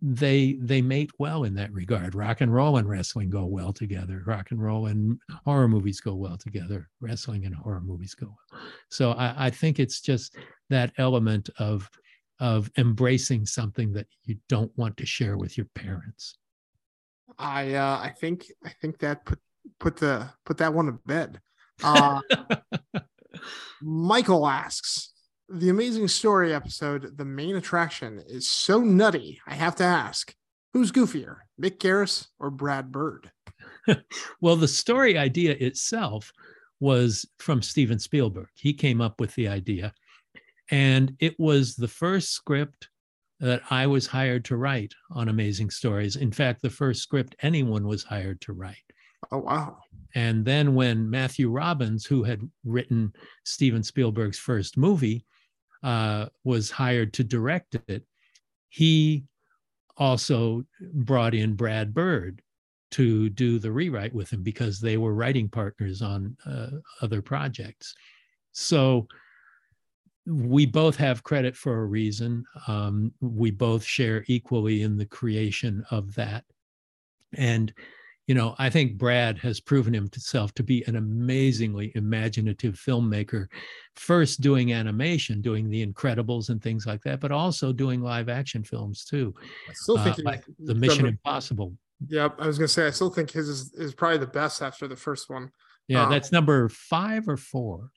they 0.00 0.56
they 0.60 0.80
mate 0.80 1.10
well 1.18 1.44
in 1.44 1.54
that 1.54 1.72
regard. 1.72 2.14
Rock 2.14 2.40
and 2.40 2.52
roll 2.54 2.76
and 2.76 2.88
wrestling 2.88 3.30
go 3.30 3.44
well 3.44 3.72
together. 3.72 4.22
Rock 4.26 4.50
and 4.50 4.62
roll 4.62 4.86
and 4.86 5.18
horror 5.44 5.68
movies 5.68 6.00
go 6.00 6.14
well 6.14 6.36
together. 6.36 6.88
Wrestling 7.00 7.44
and 7.46 7.54
horror 7.54 7.80
movies 7.80 8.14
go 8.14 8.26
well. 8.26 8.62
So 8.90 9.12
I, 9.12 9.46
I 9.46 9.50
think 9.50 9.78
it's 9.78 10.00
just 10.00 10.36
that 10.70 10.92
element 10.98 11.50
of 11.58 11.90
of 12.40 12.70
embracing 12.78 13.44
something 13.46 13.92
that 13.92 14.06
you 14.24 14.36
don't 14.48 14.70
want 14.78 14.96
to 14.98 15.06
share 15.06 15.36
with 15.36 15.56
your 15.56 15.66
parents. 15.74 16.36
I 17.38 17.74
uh, 17.74 17.98
I 18.00 18.10
think 18.10 18.46
I 18.64 18.70
think 18.80 18.98
that 18.98 19.24
put 19.24 19.40
put 19.80 19.96
the 19.96 20.30
put 20.44 20.58
that 20.58 20.72
one 20.72 20.86
to 20.86 20.92
bed. 20.92 21.40
Uh, 21.82 22.20
Michael 23.82 24.46
asks, 24.46 25.12
the 25.48 25.70
Amazing 25.70 26.08
Story 26.08 26.54
episode, 26.54 27.16
the 27.16 27.24
main 27.24 27.56
attraction, 27.56 28.22
is 28.26 28.48
so 28.48 28.80
nutty. 28.80 29.40
I 29.46 29.54
have 29.54 29.76
to 29.76 29.84
ask, 29.84 30.34
who's 30.72 30.92
goofier, 30.92 31.38
Mick 31.60 31.78
Garris 31.78 32.26
or 32.38 32.50
Brad 32.50 32.92
Bird? 32.92 33.30
well, 34.40 34.56
the 34.56 34.68
story 34.68 35.16
idea 35.16 35.52
itself 35.52 36.32
was 36.80 37.26
from 37.38 37.62
Steven 37.62 37.98
Spielberg. 37.98 38.48
He 38.54 38.74
came 38.74 39.00
up 39.00 39.20
with 39.20 39.34
the 39.34 39.48
idea, 39.48 39.94
and 40.70 41.16
it 41.18 41.38
was 41.38 41.74
the 41.74 41.88
first 41.88 42.32
script 42.32 42.88
that 43.40 43.62
I 43.70 43.86
was 43.86 44.06
hired 44.06 44.44
to 44.46 44.56
write 44.56 44.92
on 45.10 45.28
Amazing 45.28 45.70
Stories. 45.70 46.16
In 46.16 46.32
fact, 46.32 46.60
the 46.60 46.70
first 46.70 47.02
script 47.02 47.36
anyone 47.40 47.86
was 47.86 48.02
hired 48.02 48.40
to 48.42 48.52
write. 48.52 48.76
Oh, 49.32 49.38
wow. 49.38 49.78
And 50.14 50.44
then 50.44 50.74
when 50.74 51.08
Matthew 51.08 51.50
Robbins, 51.50 52.04
who 52.04 52.22
had 52.22 52.42
written 52.64 53.12
Steven 53.44 53.82
Spielberg's 53.82 54.38
first 54.38 54.76
movie, 54.76 55.24
uh, 55.82 56.26
was 56.44 56.70
hired 56.70 57.12
to 57.14 57.24
direct 57.24 57.76
it, 57.88 58.04
he 58.68 59.24
also 59.96 60.64
brought 60.80 61.34
in 61.34 61.54
Brad 61.54 61.94
Bird 61.94 62.42
to 62.90 63.28
do 63.30 63.58
the 63.58 63.70
rewrite 63.70 64.14
with 64.14 64.30
him 64.30 64.42
because 64.42 64.80
they 64.80 64.96
were 64.96 65.14
writing 65.14 65.48
partners 65.48 66.00
on 66.00 66.36
uh, 66.46 66.70
other 67.02 67.20
projects. 67.20 67.94
So 68.52 69.06
we 70.26 70.66
both 70.66 70.96
have 70.96 71.22
credit 71.22 71.56
for 71.56 71.80
a 71.80 71.86
reason. 71.86 72.44
Um, 72.66 73.12
we 73.20 73.50
both 73.50 73.84
share 73.84 74.24
equally 74.26 74.82
in 74.82 74.96
the 74.96 75.06
creation 75.06 75.84
of 75.90 76.14
that. 76.14 76.44
And, 77.34 77.72
you 78.28 78.34
know, 78.34 78.54
I 78.58 78.68
think 78.68 78.98
Brad 78.98 79.38
has 79.38 79.58
proven 79.58 79.94
himself 79.94 80.52
to 80.54 80.62
be 80.62 80.84
an 80.86 80.96
amazingly 80.96 81.90
imaginative 81.94 82.74
filmmaker, 82.74 83.46
first 83.96 84.42
doing 84.42 84.72
animation, 84.74 85.40
doing 85.40 85.70
The 85.70 85.84
Incredibles 85.84 86.50
and 86.50 86.62
things 86.62 86.86
like 86.86 87.00
that, 87.04 87.20
but 87.20 87.32
also 87.32 87.72
doing 87.72 88.02
live 88.02 88.28
action 88.28 88.62
films 88.62 89.06
too. 89.06 89.34
I 89.68 89.72
still 89.72 89.96
think 89.98 90.18
uh, 90.18 90.22
like 90.26 90.44
the 90.58 90.74
Mission 90.74 91.06
Impossible. 91.06 91.72
Yep, 92.06 92.36
I 92.38 92.46
was 92.46 92.58
gonna 92.58 92.68
say 92.68 92.86
I 92.86 92.90
still 92.90 93.08
think 93.10 93.30
his 93.30 93.48
is, 93.48 93.72
is 93.72 93.94
probably 93.94 94.18
the 94.18 94.26
best 94.26 94.60
after 94.62 94.86
the 94.86 94.94
first 94.94 95.30
one. 95.30 95.50
Yeah, 95.88 96.04
Um, 96.04 96.10
that's 96.10 96.30
number 96.30 96.68
five 96.68 97.28
or 97.28 97.38
four. 97.38 97.90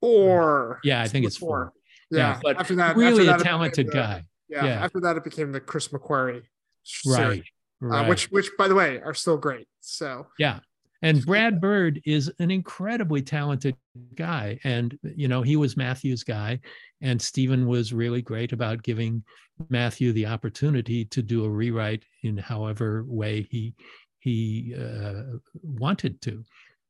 Four. 0.00 0.80
Yeah, 0.84 1.02
I 1.02 1.08
think 1.08 1.24
it's 1.24 1.36
four. 1.36 1.72
Yeah, 2.10 2.40
but 2.42 2.58
after 2.60 2.74
that, 2.76 2.96
really 2.96 3.20
after 3.20 3.22
a 3.22 3.24
that, 3.26 3.40
it 3.40 3.44
talented 3.44 3.86
became 3.86 4.00
the- 4.02 4.06
guy. 4.06 4.24
Yeah, 4.48 4.64
Yeah. 4.64 4.84
after 4.84 5.00
that 5.00 5.16
it 5.16 5.24
became 5.24 5.52
the 5.52 5.60
Chris 5.60 5.88
McQuarrie 5.88 6.42
series, 6.84 7.18
Right. 7.18 7.44
Uh, 7.82 8.06
which 8.06 8.30
which 8.30 8.50
by 8.56 8.68
the 8.68 8.74
way 8.74 9.00
are 9.02 9.14
still 9.14 9.36
great. 9.36 9.68
So 9.80 10.26
Yeah. 10.38 10.60
And 11.02 11.24
Brad 11.24 11.60
Bird 11.60 12.00
is 12.06 12.32
an 12.38 12.50
incredibly 12.50 13.20
talented 13.20 13.76
guy. 14.14 14.58
And, 14.64 14.98
you 15.02 15.28
know, 15.28 15.42
he 15.42 15.56
was 15.56 15.76
Matthew's 15.76 16.24
guy. 16.24 16.58
And 17.02 17.20
Steven 17.20 17.66
was 17.66 17.92
really 17.92 18.22
great 18.22 18.52
about 18.52 18.82
giving 18.82 19.22
Matthew 19.68 20.12
the 20.12 20.26
opportunity 20.26 21.04
to 21.04 21.22
do 21.22 21.44
a 21.44 21.50
rewrite 21.50 22.04
in 22.22 22.36
however 22.36 23.04
way 23.06 23.46
he 23.50 23.74
he 24.18 24.74
uh, 24.74 25.38
wanted 25.62 26.20
to. 26.22 26.42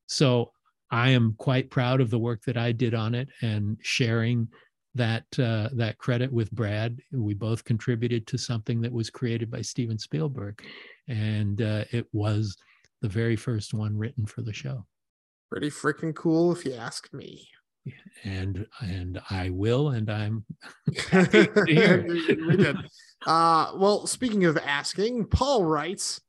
So 0.06 0.52
I 0.90 1.10
am 1.10 1.34
quite 1.36 1.68
proud 1.70 2.00
of 2.00 2.10
the 2.10 2.18
work 2.18 2.42
that 2.44 2.56
I 2.56 2.72
did 2.72 2.94
on 2.94 3.14
it 3.14 3.28
and 3.42 3.76
sharing 3.82 4.48
that 4.96 5.24
uh, 5.38 5.68
that 5.74 5.98
credit 5.98 6.32
with 6.32 6.50
Brad. 6.50 7.00
We 7.12 7.34
both 7.34 7.64
contributed 7.64 8.26
to 8.28 8.38
something 8.38 8.80
that 8.80 8.92
was 8.92 9.10
created 9.10 9.50
by 9.50 9.62
Steven 9.62 9.98
Spielberg, 9.98 10.62
and 11.08 11.60
uh, 11.62 11.84
it 11.92 12.06
was 12.12 12.56
the 13.02 13.08
very 13.08 13.36
first 13.36 13.74
one 13.74 13.96
written 13.96 14.26
for 14.26 14.42
the 14.42 14.52
show. 14.52 14.84
pretty 15.50 15.70
freaking 15.70 16.14
cool 16.14 16.52
if 16.52 16.64
you 16.64 16.74
ask 16.74 17.12
me. 17.12 17.48
And 18.24 18.66
and 18.80 19.20
I 19.30 19.50
will, 19.50 19.90
and 19.90 20.10
I'm 20.10 20.44
we 21.12 22.56
did. 22.56 22.76
Uh, 23.24 23.72
well, 23.76 24.06
speaking 24.06 24.44
of 24.44 24.58
asking, 24.58 25.26
Paul 25.26 25.64
writes, 25.64 26.20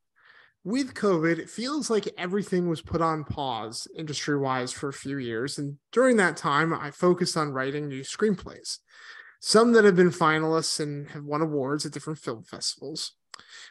with 0.68 0.96
COVID, 0.96 1.40
it 1.40 1.50
feels 1.50 1.90
like 1.90 2.10
everything 2.18 2.68
was 2.68 2.82
put 2.82 3.02
on 3.02 3.24
pause 3.24 3.88
industry 3.98 4.38
wise 4.38 4.74
for 4.74 4.90
a 4.90 4.94
few 4.94 5.18
years. 5.18 5.58
And 5.58 5.78
during 5.94 6.18
that 6.18 6.36
time, 6.36 6.74
I 6.74 6.92
focused 6.92 7.38
on 7.38 7.54
writing 7.54 7.88
new 7.88 8.02
screenplays, 8.02 8.80
some 9.40 9.72
that 9.72 9.86
have 9.86 9.96
been 9.96 10.10
finalists 10.10 10.82
and 10.82 11.10
have 11.12 11.24
won 11.24 11.42
awards 11.42 11.86
at 11.86 11.94
different 11.94 12.20
film 12.20 12.44
festivals. 12.44 13.14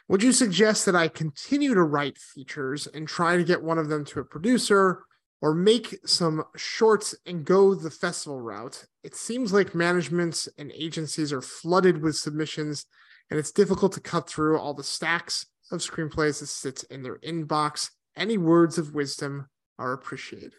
Would 0.07 0.23
you 0.23 0.31
suggest 0.31 0.87
that 0.87 0.95
I 0.95 1.07
continue 1.07 1.75
to 1.75 1.83
write 1.83 2.17
features 2.17 2.87
and 2.87 3.07
try 3.07 3.37
to 3.37 3.43
get 3.43 3.61
one 3.61 3.77
of 3.77 3.89
them 3.89 4.03
to 4.05 4.21
a 4.21 4.25
producer 4.25 5.03
or 5.39 5.53
make 5.53 5.99
some 6.03 6.45
shorts 6.55 7.13
and 7.27 7.45
go 7.45 7.75
the 7.75 7.91
festival 7.91 8.41
route? 8.41 8.85
It 9.03 9.13
seems 9.13 9.53
like 9.53 9.75
managements 9.75 10.49
and 10.57 10.71
agencies 10.73 11.31
are 11.31 11.43
flooded 11.43 12.01
with 12.01 12.15
submissions 12.15 12.87
and 13.29 13.39
it's 13.39 13.51
difficult 13.51 13.91
to 13.91 13.99
cut 13.99 14.27
through 14.27 14.57
all 14.57 14.73
the 14.73 14.83
stacks 14.83 15.45
of 15.71 15.79
screenplays 15.81 16.39
that 16.39 16.47
sits 16.47 16.83
in 16.83 17.03
their 17.03 17.17
inbox. 17.17 17.89
Any 18.15 18.37
words 18.37 18.77
of 18.77 18.93
wisdom 18.93 19.47
are 19.79 19.93
appreciated. 19.93 20.53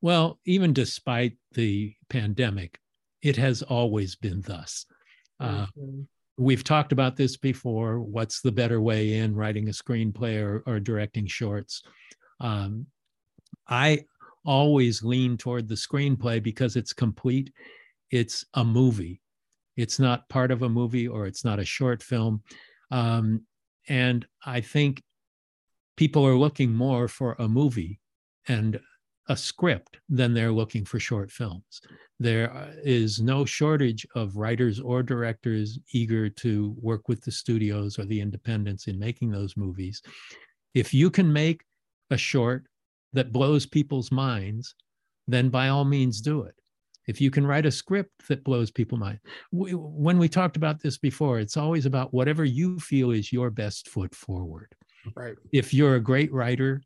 well, 0.00 0.40
even 0.44 0.72
despite 0.72 1.36
the 1.52 1.94
pandemic, 2.08 2.80
it 3.22 3.36
has 3.36 3.62
always 3.62 4.16
been 4.16 4.40
thus. 4.40 4.84
Uh, 5.38 5.66
Mhm. 5.78 6.08
we've 6.36 6.64
talked 6.64 6.90
about 6.90 7.14
this 7.16 7.36
before. 7.36 8.00
What's 8.00 8.40
the 8.40 8.50
better 8.50 8.80
way 8.80 9.18
in 9.18 9.34
writing 9.36 9.68
a 9.68 9.72
screenplay 9.72 10.42
or, 10.42 10.64
or 10.66 10.80
directing 10.80 11.26
shorts? 11.26 11.82
Um, 12.40 12.86
I 13.68 14.06
always 14.44 15.04
lean 15.04 15.36
toward 15.36 15.68
the 15.68 15.76
screenplay 15.76 16.42
because 16.42 16.74
it's 16.74 16.92
complete. 16.92 17.52
It's 18.10 18.44
a 18.54 18.64
movie. 18.64 19.20
It's 19.76 20.00
not 20.00 20.28
part 20.28 20.50
of 20.50 20.62
a 20.62 20.68
movie 20.68 21.06
or 21.06 21.26
it's 21.26 21.44
not 21.44 21.60
a 21.60 21.64
short 21.64 22.02
film. 22.02 22.42
Um, 22.90 23.46
and 23.88 24.26
I 24.44 24.60
think 24.60 25.02
people 25.96 26.26
are 26.26 26.36
looking 26.36 26.72
more 26.72 27.08
for 27.08 27.36
a 27.38 27.48
movie 27.48 28.00
and 28.48 28.80
a 29.28 29.36
script 29.36 29.98
than 30.08 30.34
they're 30.34 30.52
looking 30.52 30.84
for 30.84 30.98
short 30.98 31.30
films. 31.30 31.80
There 32.18 32.52
uh, 32.52 32.72
is 32.82 33.20
no 33.20 33.44
shortage 33.44 34.06
of 34.14 34.36
writers 34.36 34.80
or 34.80 35.02
directors 35.02 35.78
eager 35.92 36.28
to 36.28 36.74
work 36.80 37.08
with 37.08 37.22
the 37.22 37.30
studios 37.30 37.98
or 37.98 38.04
the 38.04 38.20
independents 38.20 38.88
in 38.88 38.98
making 38.98 39.30
those 39.30 39.56
movies. 39.56 40.02
If 40.74 40.92
you 40.92 41.10
can 41.10 41.32
make 41.32 41.62
a 42.10 42.16
short 42.16 42.66
that 43.12 43.32
blows 43.32 43.66
people's 43.66 44.10
minds, 44.10 44.74
then 45.28 45.48
by 45.48 45.68
all 45.68 45.84
means 45.84 46.20
do 46.20 46.42
it. 46.42 46.54
If 47.06 47.20
you 47.20 47.30
can 47.30 47.46
write 47.46 47.66
a 47.66 47.70
script 47.70 48.28
that 48.28 48.44
blows 48.44 48.70
people 48.70 48.98
mind, 48.98 49.18
we, 49.50 49.72
when 49.72 50.18
we 50.18 50.28
talked 50.28 50.56
about 50.56 50.80
this 50.80 50.98
before, 50.98 51.40
it's 51.40 51.56
always 51.56 51.86
about 51.86 52.14
whatever 52.14 52.44
you 52.44 52.78
feel 52.78 53.10
is 53.10 53.32
your 53.32 53.50
best 53.50 53.88
foot 53.88 54.14
forward 54.14 54.74
Right. 55.16 55.34
if 55.52 55.74
you're 55.74 55.96
a 55.96 56.00
great 56.00 56.32
writer, 56.32 56.82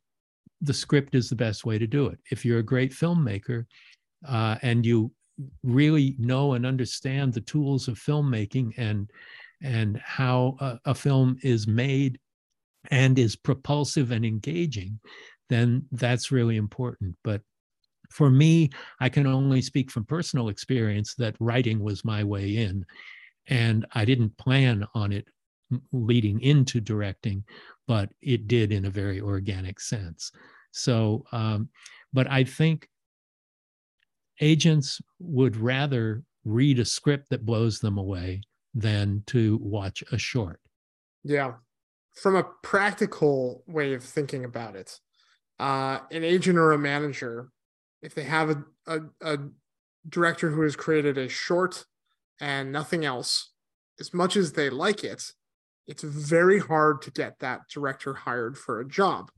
the 0.62 0.74
script 0.74 1.14
is 1.14 1.28
the 1.28 1.36
best 1.36 1.66
way 1.66 1.78
to 1.78 1.86
do 1.86 2.06
it. 2.06 2.18
If 2.30 2.44
you're 2.44 2.60
a 2.60 2.62
great 2.62 2.92
filmmaker 2.92 3.66
uh, 4.26 4.56
and 4.62 4.86
you 4.86 5.12
really 5.62 6.16
know 6.18 6.54
and 6.54 6.64
understand 6.64 7.34
the 7.34 7.42
tools 7.42 7.88
of 7.88 7.98
filmmaking 7.98 8.72
and 8.78 9.10
and 9.62 9.98
how 9.98 10.56
a, 10.60 10.78
a 10.86 10.94
film 10.94 11.36
is 11.42 11.66
made 11.66 12.18
and 12.90 13.18
is 13.18 13.36
propulsive 13.36 14.12
and 14.12 14.24
engaging, 14.24 14.98
then 15.48 15.86
that's 15.92 16.30
really 16.30 16.56
important. 16.56 17.16
But 17.24 17.42
for 18.10 18.30
me, 18.30 18.70
I 19.00 19.08
can 19.08 19.26
only 19.26 19.62
speak 19.62 19.90
from 19.90 20.04
personal 20.04 20.48
experience 20.48 21.14
that 21.16 21.36
writing 21.40 21.80
was 21.80 22.04
my 22.04 22.24
way 22.24 22.56
in, 22.56 22.84
and 23.48 23.86
I 23.94 24.04
didn't 24.04 24.36
plan 24.38 24.86
on 24.94 25.12
it 25.12 25.26
leading 25.92 26.40
into 26.40 26.80
directing 26.80 27.44
but 27.86 28.10
it 28.20 28.48
did 28.48 28.72
in 28.72 28.84
a 28.84 28.90
very 28.90 29.20
organic 29.20 29.80
sense. 29.80 30.32
So, 30.72 31.24
um, 31.32 31.68
but 32.12 32.30
I 32.30 32.44
think 32.44 32.88
agents 34.40 35.00
would 35.18 35.56
rather 35.56 36.22
read 36.44 36.78
a 36.78 36.84
script 36.84 37.30
that 37.30 37.46
blows 37.46 37.80
them 37.80 37.98
away 37.98 38.42
than 38.74 39.22
to 39.26 39.58
watch 39.62 40.04
a 40.12 40.18
short. 40.18 40.60
Yeah. 41.24 41.54
From 42.14 42.36
a 42.36 42.44
practical 42.62 43.62
way 43.66 43.94
of 43.94 44.02
thinking 44.02 44.44
about 44.44 44.76
it, 44.76 44.98
uh, 45.58 46.00
an 46.10 46.24
agent 46.24 46.58
or 46.58 46.72
a 46.72 46.78
manager, 46.78 47.48
if 48.06 48.14
they 48.14 48.22
have 48.22 48.48
a, 48.50 48.64
a, 48.86 49.00
a 49.34 49.38
director 50.08 50.48
who 50.50 50.62
has 50.62 50.76
created 50.76 51.18
a 51.18 51.28
short 51.28 51.84
and 52.40 52.70
nothing 52.70 53.04
else, 53.04 53.52
as 53.98 54.14
much 54.14 54.36
as 54.36 54.52
they 54.52 54.70
like 54.70 55.02
it, 55.02 55.22
it's 55.88 56.04
very 56.04 56.60
hard 56.60 57.02
to 57.02 57.10
get 57.10 57.38
that 57.40 57.62
director 57.72 58.14
hired 58.14 58.56
for 58.56 58.80
a 58.80 58.88
job. 58.88 59.30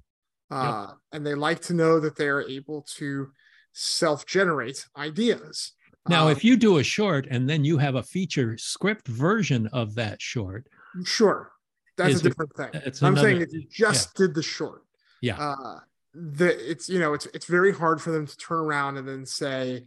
Uh, 0.50 0.92
And 1.12 1.26
they 1.26 1.34
like 1.34 1.60
to 1.62 1.74
know 1.74 1.98
that 2.00 2.16
they 2.16 2.28
are 2.28 2.42
able 2.42 2.82
to 2.98 3.30
self 3.72 4.26
generate 4.26 4.86
ideas. 4.96 5.72
Now, 6.08 6.26
Uh, 6.28 6.30
if 6.32 6.44
you 6.44 6.56
do 6.56 6.78
a 6.78 6.82
short 6.82 7.26
and 7.30 7.48
then 7.48 7.64
you 7.64 7.78
have 7.78 7.94
a 7.96 8.02
feature 8.02 8.56
script 8.58 9.06
version 9.08 9.66
of 9.72 9.94
that 9.94 10.20
short, 10.20 10.66
Sure. 11.04 11.52
That's 11.96 12.14
a 12.14 12.18
it- 12.18 12.22
different 12.22 12.52
thing. 12.56 12.70
I'm 13.02 13.16
saying 13.16 13.40
if 13.42 13.52
you 13.52 13.64
just 13.70 14.14
did 14.14 14.34
the 14.34 14.42
short. 14.42 14.82
Yeah. 15.22 15.38
Uh 15.38 15.80
the 16.14 16.70
it's 16.70 16.88
you 16.88 16.98
know 16.98 17.14
it's 17.14 17.26
it's 17.26 17.46
very 17.46 17.72
hard 17.72 18.00
for 18.00 18.10
them 18.10 18.26
to 18.26 18.36
turn 18.36 18.58
around 18.58 18.96
and 18.96 19.08
then 19.08 19.26
say, 19.26 19.84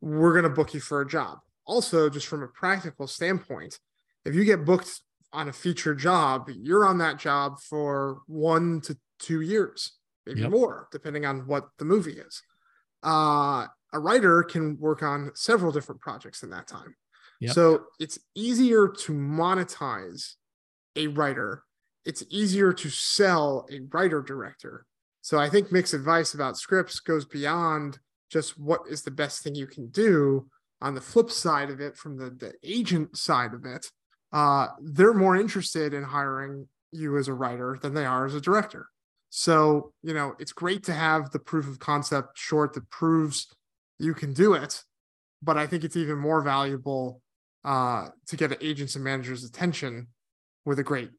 We're 0.00 0.34
gonna 0.34 0.54
book 0.54 0.74
you 0.74 0.80
for 0.80 1.00
a 1.00 1.08
job. 1.08 1.38
Also, 1.66 2.08
just 2.08 2.26
from 2.26 2.42
a 2.42 2.48
practical 2.48 3.06
standpoint, 3.06 3.78
if 4.24 4.34
you 4.34 4.44
get 4.44 4.64
booked 4.64 5.00
on 5.32 5.48
a 5.48 5.52
feature 5.52 5.94
job, 5.94 6.48
you're 6.48 6.86
on 6.86 6.98
that 6.98 7.18
job 7.18 7.60
for 7.60 8.20
one 8.26 8.80
to 8.82 8.96
two 9.18 9.42
years, 9.42 9.92
maybe 10.26 10.40
Yep. 10.40 10.50
more, 10.50 10.88
depending 10.90 11.26
on 11.26 11.46
what 11.46 11.68
the 11.78 11.84
movie 11.84 12.18
is. 12.18 12.42
Uh 13.02 13.66
a 13.92 13.98
writer 13.98 14.42
can 14.42 14.78
work 14.78 15.02
on 15.02 15.30
several 15.34 15.72
different 15.72 16.00
projects 16.00 16.42
in 16.42 16.50
that 16.50 16.66
time. 16.66 16.94
Yep. 17.40 17.54
So 17.54 17.84
it's 17.98 18.18
easier 18.34 18.88
to 18.88 19.12
monetize 19.12 20.34
a 20.96 21.06
writer. 21.06 21.62
It's 22.04 22.22
easier 22.28 22.72
to 22.74 22.90
sell 22.90 23.66
a 23.70 23.80
writer 23.92 24.20
director. 24.20 24.84
So 25.20 25.38
I 25.38 25.48
think 25.48 25.72
Mick's 25.72 25.94
advice 25.94 26.34
about 26.34 26.56
scripts 26.56 27.00
goes 27.00 27.24
beyond 27.24 27.98
just 28.30 28.58
what 28.58 28.82
is 28.88 29.02
the 29.02 29.10
best 29.10 29.42
thing 29.42 29.54
you 29.54 29.66
can 29.66 29.88
do. 29.88 30.48
On 30.80 30.94
the 30.94 31.00
flip 31.00 31.30
side 31.30 31.70
of 31.70 31.80
it, 31.80 31.96
from 31.96 32.16
the, 32.16 32.30
the 32.30 32.52
agent 32.62 33.16
side 33.16 33.52
of 33.52 33.64
it, 33.64 33.86
uh, 34.32 34.68
they're 34.80 35.14
more 35.14 35.36
interested 35.36 35.92
in 35.92 36.04
hiring 36.04 36.68
you 36.92 37.18
as 37.18 37.28
a 37.28 37.34
writer 37.34 37.78
than 37.82 37.94
they 37.94 38.06
are 38.06 38.26
as 38.26 38.34
a 38.34 38.40
director. 38.40 38.88
So, 39.30 39.92
you 40.02 40.14
know, 40.14 40.34
it's 40.38 40.52
great 40.52 40.84
to 40.84 40.94
have 40.94 41.30
the 41.30 41.38
proof 41.38 41.66
of 41.68 41.78
concept 41.78 42.38
short 42.38 42.74
that 42.74 42.88
proves 42.90 43.48
you 43.98 44.14
can 44.14 44.32
do 44.32 44.54
it. 44.54 44.82
But 45.42 45.56
I 45.56 45.66
think 45.66 45.84
it's 45.84 45.96
even 45.96 46.18
more 46.18 46.42
valuable 46.42 47.20
uh, 47.64 48.08
to 48.26 48.36
get 48.36 48.52
an 48.52 48.58
agents 48.60 48.94
and 48.94 49.04
managers' 49.04 49.44
attention 49.44 50.08
with 50.64 50.78
a 50.78 50.84
great 50.84 51.10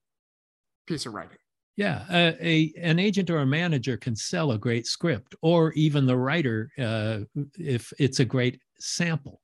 piece 0.87 1.05
of 1.05 1.13
writing. 1.13 1.37
Yeah, 1.79 2.03
uh, 2.09 2.33
a 2.41 2.73
an 2.81 2.99
agent 2.99 3.29
or 3.29 3.37
a 3.37 3.45
manager 3.45 3.95
can 3.95 4.13
sell 4.13 4.51
a 4.51 4.57
great 4.57 4.85
script, 4.85 5.33
or 5.41 5.71
even 5.75 6.05
the 6.05 6.17
writer 6.17 6.69
uh, 6.77 7.19
if 7.57 7.93
it's 7.97 8.19
a 8.19 8.25
great 8.25 8.59
sample. 8.79 9.39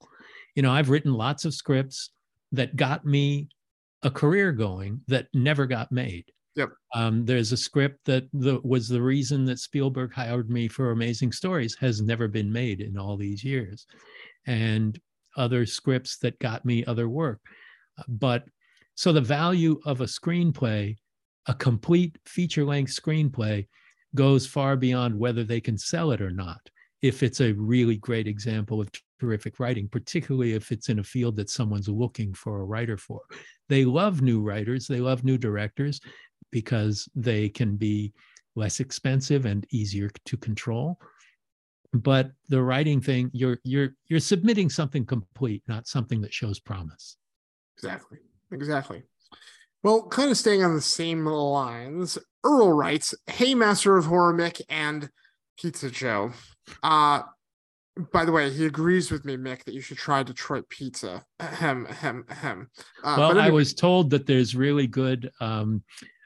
You 0.54 0.62
know, 0.62 0.74
I've 0.74 0.89
written 0.89 1.13
lots 1.13 1.45
of 1.45 1.54
scripts 1.54 2.10
that 2.52 2.76
got 2.76 3.06
me 3.06 3.48
a 4.04 4.12
career 4.12 4.52
going 4.52 5.00
that 5.08 5.28
never 5.34 5.65
got 5.65 5.93
made. 5.93 6.26
Yep. 6.58 6.71
Um, 6.93 7.24
there's 7.24 7.54
a 7.54 7.58
script 7.58 8.00
that 8.04 8.26
the, 8.34 8.60
was 8.65 8.89
the 8.89 9.02
reason 9.02 9.45
that 9.45 9.60
Spielberg 9.60 10.12
hired 10.12 10.50
me 10.50 10.67
for 10.67 10.91
Amazing 10.91 11.32
Stories 11.32 11.78
has 11.80 12.02
never 12.02 12.28
been 12.28 12.52
made 12.52 12.82
in 12.82 12.98
all 12.98 13.15
these 13.15 13.45
years, 13.45 13.88
and 14.45 15.00
other 15.38 15.65
scripts 15.65 16.17
that 16.17 16.38
got 16.39 16.65
me 16.65 16.84
other 16.84 17.08
work. 17.08 17.39
But 18.10 18.43
so 18.95 19.13
the 19.13 19.21
value 19.21 19.80
of 19.86 20.02
a 20.02 20.06
screenplay 20.06 20.98
a 21.47 21.53
complete 21.53 22.17
feature 22.25 22.65
length 22.65 22.91
screenplay 22.91 23.67
goes 24.15 24.47
far 24.47 24.75
beyond 24.77 25.17
whether 25.17 25.43
they 25.43 25.62
can 25.62 25.77
sell 25.77 26.12
it 26.12 26.21
or 26.21 26.31
not. 26.31 26.62
If 27.01 27.21
it's 27.21 27.41
a 27.41 27.53
really 27.53 27.97
great 27.97 28.27
example 28.27 28.81
of 28.81 28.89
terrific 29.19 29.60
writing, 29.60 29.88
particularly 29.88 30.53
if 30.53 30.71
it's 30.71 30.89
in 30.89 30.99
a 30.99 31.03
field 31.03 31.36
that 31.36 31.49
someone's 31.49 31.88
looking 31.88 32.34
for 32.34 32.62
a 32.62 32.65
writer 32.65 32.97
for. 32.97 33.21
They 33.69 33.86
love 33.86 34.21
new 34.21 34.41
writers, 34.41 34.88
they 34.88 34.99
love 34.99 35.23
new 35.23 35.38
directors 35.38 35.99
because 36.51 37.08
they 37.15 37.49
can 37.49 37.75
be 37.75 38.13
less 38.55 38.79
expensive 38.79 39.45
and 39.45 39.65
easier 39.71 40.10
to 40.25 40.38
control. 40.38 40.99
But 41.93 42.31
the 42.49 42.62
writing 42.62 42.99
thing, 43.01 43.29
you're 43.34 43.60
you're 43.63 43.95
you're 44.08 44.19
submitting 44.19 44.69
something 44.69 45.05
complete, 45.05 45.63
not 45.67 45.88
something 45.88 46.21
that 46.21 46.34
shows 46.34 46.60
promise. 46.60 47.17
Exactly. 47.77 48.19
Exactly. 48.51 49.03
Well, 49.86 50.08
kind 50.08 50.32
of 50.32 50.38
staying 50.38 50.63
on 50.63 50.74
the 50.74 50.82
same 50.82 51.28
lines, 51.28 52.17
Earl 52.43 52.74
writes, 52.74 53.13
Hey, 53.28 53.54
Master 53.54 53.95
of 53.98 54.06
Horror 54.06 54.34
Mick 54.34 54.60
and 54.67 55.12
Pizza 55.60 55.91
Joe. 55.91 56.32
Uh, 56.82 57.21
by 58.12 58.26
the 58.26 58.32
way, 58.32 58.50
he 58.50 58.65
agrees 58.65 59.12
with 59.12 59.26
me, 59.26 59.38
Mick, 59.38 59.63
that 59.65 59.76
you 59.76 59.82
should 59.82 60.00
try 60.00 60.24
Detroit 60.24 60.67
pizza. 60.69 61.24
Ahem, 61.39 61.86
ahem, 61.88 62.26
ahem. 62.32 62.71
Uh, 63.04 63.15
well, 63.15 63.30
anyway, 63.30 63.45
I 63.45 63.52
was 63.52 63.76
told 63.76 64.10
that 64.10 64.26
there's 64.26 64.56
really 64.56 64.88
good 64.88 65.30
um, 65.39 65.84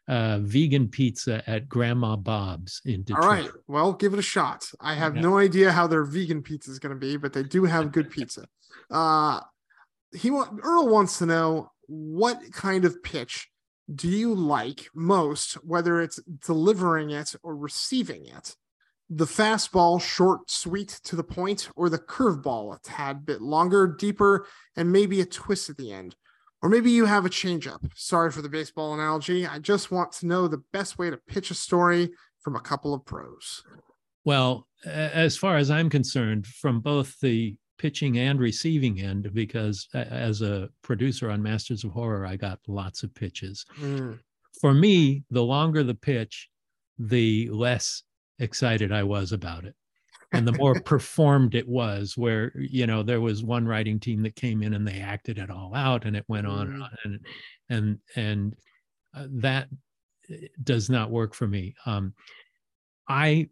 uh, 0.07 0.39
vegan 0.39 0.87
pizza 0.87 1.43
at 1.45 1.67
Grandma 1.67 2.15
Bob's 2.15 2.81
in 2.85 3.03
Detroit. 3.03 3.25
All 3.25 3.29
right. 3.29 3.49
Well, 3.67 3.91
give 3.91 4.13
it 4.13 4.19
a 4.19 4.21
shot. 4.21 4.71
I 4.79 4.93
have 4.93 5.17
yeah. 5.17 5.21
no 5.21 5.37
idea 5.37 5.73
how 5.73 5.85
their 5.85 6.05
vegan 6.05 6.43
pizza 6.43 6.71
is 6.71 6.79
going 6.79 6.95
to 6.95 6.97
be, 6.97 7.17
but 7.17 7.33
they 7.33 7.43
do 7.43 7.65
have 7.65 7.91
good 7.91 8.09
pizza. 8.09 8.45
Uh, 8.89 9.41
he 10.15 10.29
Earl 10.29 10.87
wants 10.87 11.17
to 11.17 11.25
know 11.25 11.71
what 11.89 12.39
kind 12.53 12.85
of 12.85 13.01
pitch 13.03 13.49
do 13.93 14.07
you 14.07 14.33
like 14.35 14.87
most, 14.93 15.53
whether 15.63 15.99
it's 15.99 16.19
delivering 16.45 17.09
it 17.09 17.33
or 17.41 17.55
receiving 17.55 18.25
it? 18.27 18.55
The 19.09 19.25
fastball, 19.25 19.99
short, 19.99 20.51
sweet 20.51 20.99
to 21.05 21.15
the 21.15 21.23
point, 21.23 21.69
or 21.75 21.89
the 21.89 21.97
curveball, 21.97 22.75
a 22.75 22.79
tad 22.83 23.25
bit 23.25 23.41
longer, 23.41 23.87
deeper, 23.87 24.45
and 24.75 24.91
maybe 24.91 25.19
a 25.19 25.25
twist 25.25 25.69
at 25.69 25.77
the 25.77 25.91
end. 25.91 26.15
Or 26.61 26.69
maybe 26.69 26.91
you 26.91 27.05
have 27.05 27.25
a 27.25 27.29
changeup. 27.29 27.89
Sorry 27.95 28.31
for 28.31 28.43
the 28.43 28.49
baseball 28.49 28.93
analogy. 28.93 29.47
I 29.47 29.57
just 29.57 29.89
want 29.89 30.11
to 30.13 30.27
know 30.27 30.47
the 30.47 30.61
best 30.71 30.99
way 30.99 31.09
to 31.09 31.17
pitch 31.27 31.49
a 31.49 31.55
story 31.55 32.11
from 32.41 32.55
a 32.55 32.61
couple 32.61 32.93
of 32.93 33.05
pros. 33.05 33.63
Well, 34.25 34.67
as 34.85 35.37
far 35.37 35.57
as 35.57 35.71
I'm 35.71 35.89
concerned, 35.89 36.45
from 36.45 36.81
both 36.81 37.19
the 37.19 37.55
pitching 37.79 38.19
and 38.19 38.39
receiving 38.39 39.01
end 39.01 39.33
because 39.33 39.87
as 39.93 40.41
a 40.43 40.69
producer 40.83 41.31
on 41.31 41.41
Masters 41.41 41.83
of 41.83 41.91
Horror, 41.91 42.25
I 42.25 42.35
got 42.35 42.59
lots 42.67 43.01
of 43.01 43.15
pitches. 43.15 43.65
Mm. 43.79 44.19
For 44.61 44.73
me, 44.73 45.23
the 45.31 45.43
longer 45.43 45.83
the 45.83 45.95
pitch, 45.95 46.49
the 46.99 47.49
less 47.49 48.03
excited 48.37 48.91
I 48.91 49.03
was 49.03 49.31
about 49.31 49.65
it. 49.65 49.73
And 50.33 50.47
the 50.47 50.51
more 50.51 50.75
performed 50.85 51.55
it 51.55 51.67
was, 51.67 52.15
where, 52.15 52.51
you 52.55 52.85
know, 52.85 53.01
there 53.01 53.21
was 53.21 53.43
one 53.43 53.65
writing 53.65 53.99
team 53.99 54.21
that 54.23 54.35
came 54.35 54.61
in 54.61 54.73
and 54.75 54.87
they 54.87 54.99
acted 54.99 55.39
it 55.39 55.49
all 55.49 55.73
out 55.73 56.05
and 56.05 56.15
it 56.15 56.25
went 56.27 56.45
on 56.45 56.67
mm. 56.67 56.73
and 56.73 56.83
on. 56.83 56.97
And, 57.05 57.19
and, 57.69 57.99
and 58.15 58.55
uh, 59.15 59.27
that 59.41 59.69
eh, 60.29 60.47
does 60.63 60.89
not 60.89 61.09
work 61.09 61.33
for 61.33 61.47
me. 61.47 61.73
Um, 61.85 62.13
I 63.07 63.47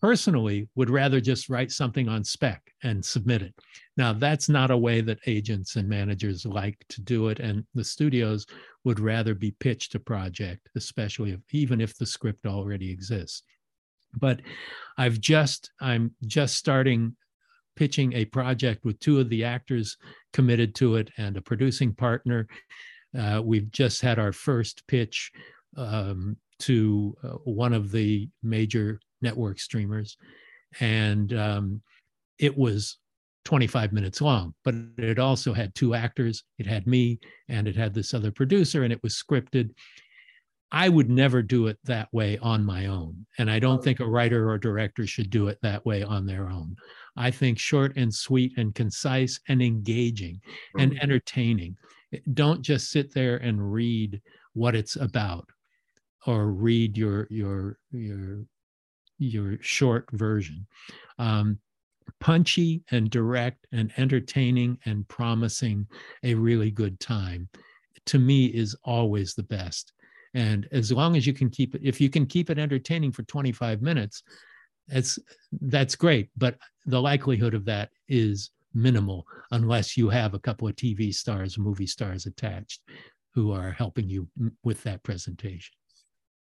personally 0.00 0.68
would 0.74 0.90
rather 0.90 1.20
just 1.20 1.48
write 1.48 1.70
something 1.70 2.08
on 2.08 2.24
spec 2.24 2.62
and 2.82 3.04
submit 3.04 3.42
it. 3.42 3.54
Now, 3.96 4.12
that's 4.12 4.48
not 4.48 4.70
a 4.70 4.76
way 4.76 5.00
that 5.02 5.18
agents 5.26 5.76
and 5.76 5.88
managers 5.88 6.46
like 6.46 6.84
to 6.88 7.02
do 7.02 7.28
it. 7.28 7.38
And 7.38 7.64
the 7.74 7.84
studios 7.84 8.46
would 8.84 8.98
rather 8.98 9.34
be 9.34 9.50
pitched 9.52 9.94
a 9.94 10.00
project, 10.00 10.68
especially 10.76 11.32
if, 11.32 11.40
even 11.52 11.80
if 11.80 11.96
the 11.96 12.06
script 12.06 12.46
already 12.46 12.90
exists. 12.90 13.42
But 14.14 14.40
I've 14.96 15.20
just, 15.20 15.70
I'm 15.80 16.14
just 16.26 16.56
starting 16.56 17.14
pitching 17.76 18.12
a 18.14 18.24
project 18.24 18.84
with 18.84 18.98
two 19.00 19.20
of 19.20 19.28
the 19.28 19.44
actors 19.44 19.96
committed 20.32 20.74
to 20.76 20.96
it 20.96 21.10
and 21.18 21.36
a 21.36 21.42
producing 21.42 21.94
partner. 21.94 22.46
Uh, 23.18 23.40
we've 23.44 23.70
just 23.70 24.02
had 24.02 24.18
our 24.18 24.32
first 24.32 24.86
pitch 24.86 25.30
um, 25.76 26.36
to 26.60 27.16
uh, 27.22 27.28
one 27.44 27.72
of 27.72 27.90
the 27.90 28.28
major 28.42 29.00
network 29.22 29.58
streamers, 29.58 30.16
and 30.80 31.32
um, 31.32 31.82
it 32.38 32.56
was 32.56 32.98
25 33.44 33.92
minutes 33.92 34.20
long. 34.20 34.54
But 34.64 34.74
it 34.98 35.18
also 35.18 35.52
had 35.52 35.74
two 35.74 35.94
actors. 35.94 36.44
It 36.58 36.66
had 36.66 36.86
me, 36.86 37.18
and 37.48 37.66
it 37.66 37.76
had 37.76 37.94
this 37.94 38.14
other 38.14 38.30
producer, 38.30 38.82
and 38.82 38.92
it 38.92 39.02
was 39.02 39.22
scripted. 39.22 39.70
I 40.72 40.88
would 40.88 41.10
never 41.10 41.42
do 41.42 41.66
it 41.66 41.78
that 41.84 42.08
way 42.12 42.38
on 42.38 42.64
my 42.64 42.86
own. 42.86 43.26
And 43.38 43.50
I 43.50 43.58
don't 43.58 43.82
think 43.82 43.98
a 43.98 44.06
writer 44.06 44.48
or 44.48 44.56
director 44.56 45.04
should 45.04 45.30
do 45.30 45.48
it 45.48 45.58
that 45.62 45.84
way 45.84 46.04
on 46.04 46.26
their 46.26 46.48
own. 46.48 46.76
I 47.16 47.30
think 47.32 47.58
short 47.58 47.96
and 47.96 48.14
sweet 48.14 48.52
and 48.56 48.74
concise 48.74 49.40
and 49.48 49.60
engaging 49.60 50.40
and 50.78 50.92
mm-hmm. 50.92 51.02
entertaining. 51.02 51.76
Don't 52.34 52.62
just 52.62 52.90
sit 52.90 53.12
there 53.12 53.38
and 53.38 53.72
read 53.72 54.20
what 54.52 54.76
it's 54.76 54.96
about 54.96 55.48
or 56.26 56.52
read 56.52 56.96
your 56.96 57.26
your 57.30 57.78
your 57.90 58.44
your 59.20 59.56
short 59.60 60.10
version. 60.12 60.66
Um, 61.18 61.58
punchy 62.18 62.82
and 62.90 63.08
direct 63.10 63.66
and 63.72 63.92
entertaining 63.96 64.78
and 64.84 65.06
promising 65.08 65.86
a 66.24 66.34
really 66.34 66.70
good 66.70 66.98
time 66.98 67.48
to 68.06 68.18
me 68.18 68.46
is 68.46 68.76
always 68.84 69.34
the 69.34 69.42
best. 69.44 69.92
And 70.34 70.68
as 70.72 70.92
long 70.92 71.16
as 71.16 71.26
you 71.26 71.32
can 71.32 71.50
keep 71.50 71.74
it, 71.74 71.82
if 71.84 72.00
you 72.00 72.08
can 72.08 72.26
keep 72.26 72.50
it 72.50 72.58
entertaining 72.58 73.12
for 73.12 73.22
25 73.24 73.82
minutes, 73.82 74.22
it's 74.88 75.18
that's 75.60 75.96
great. 75.96 76.30
But 76.36 76.56
the 76.86 77.00
likelihood 77.00 77.54
of 77.54 77.64
that 77.66 77.90
is 78.08 78.50
minimal 78.74 79.26
unless 79.50 79.96
you 79.96 80.08
have 80.08 80.34
a 80.34 80.38
couple 80.38 80.68
of 80.68 80.76
TV 80.76 81.12
stars, 81.12 81.58
movie 81.58 81.86
stars 81.86 82.26
attached 82.26 82.82
who 83.34 83.52
are 83.52 83.70
helping 83.70 84.08
you 84.08 84.28
with 84.64 84.82
that 84.84 85.02
presentation. 85.02 85.72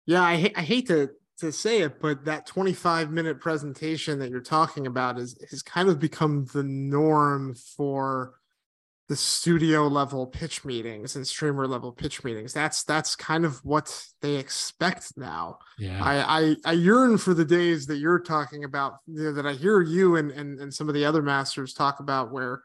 Yeah, 0.06 0.24
I, 0.24 0.52
I 0.56 0.62
hate 0.62 0.88
to 0.88 1.12
to 1.40 1.52
say 1.52 1.82
it, 1.82 2.00
but 2.02 2.26
that 2.26 2.46
25 2.46 3.12
minute 3.12 3.40
presentation 3.40 4.20
that 4.20 4.30
you're 4.30 4.42
talking 4.42 4.88
about 4.88 5.20
is 5.20 5.38
has 5.50 5.62
kind 5.62 5.90
of 5.90 6.00
become 6.00 6.46
the 6.54 6.64
norm 6.64 7.56
for 7.56 8.36
the 9.10 9.16
studio 9.16 9.88
level 9.88 10.28
pitch 10.28 10.64
meetings 10.64 11.16
and 11.16 11.28
streamer 11.28 11.68
level 11.68 11.92
pitch 11.92 12.24
meetings. 12.24 12.54
That's 12.54 12.84
that's 12.84 13.16
kind 13.16 13.44
of 13.44 13.64
what 13.66 14.06
they 14.22 14.36
expect 14.36 15.18
now. 15.18 15.58
Yeah. 15.80 16.04
I 16.04 16.40
I, 16.40 16.56
I 16.66 16.72
yearn 16.74 17.18
for 17.18 17.34
the 17.34 17.44
days 17.44 17.88
that 17.88 17.98
you're 17.98 18.20
talking 18.20 18.64
about 18.64 18.98
you 19.08 19.24
know, 19.24 19.34
that 19.34 19.48
I 19.48 19.54
hear 19.54 19.82
you 19.82 20.16
and, 20.16 20.30
and 20.32 20.60
and 20.60 20.74
some 20.74 20.88
of 20.88 20.94
the 20.94 21.06
other 21.06 21.24
masters 21.24 21.74
talk 21.74 22.00
about 22.00 22.32
where 22.32 22.62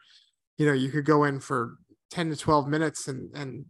you 0.58 0.66
know 0.66 0.74
you 0.74 0.90
could 0.90 1.06
go 1.06 1.24
in 1.24 1.40
for 1.40 1.78
10 2.10 2.30
to 2.30 2.36
12 2.36 2.68
minutes 2.68 3.08
and 3.08 3.34
and 3.34 3.64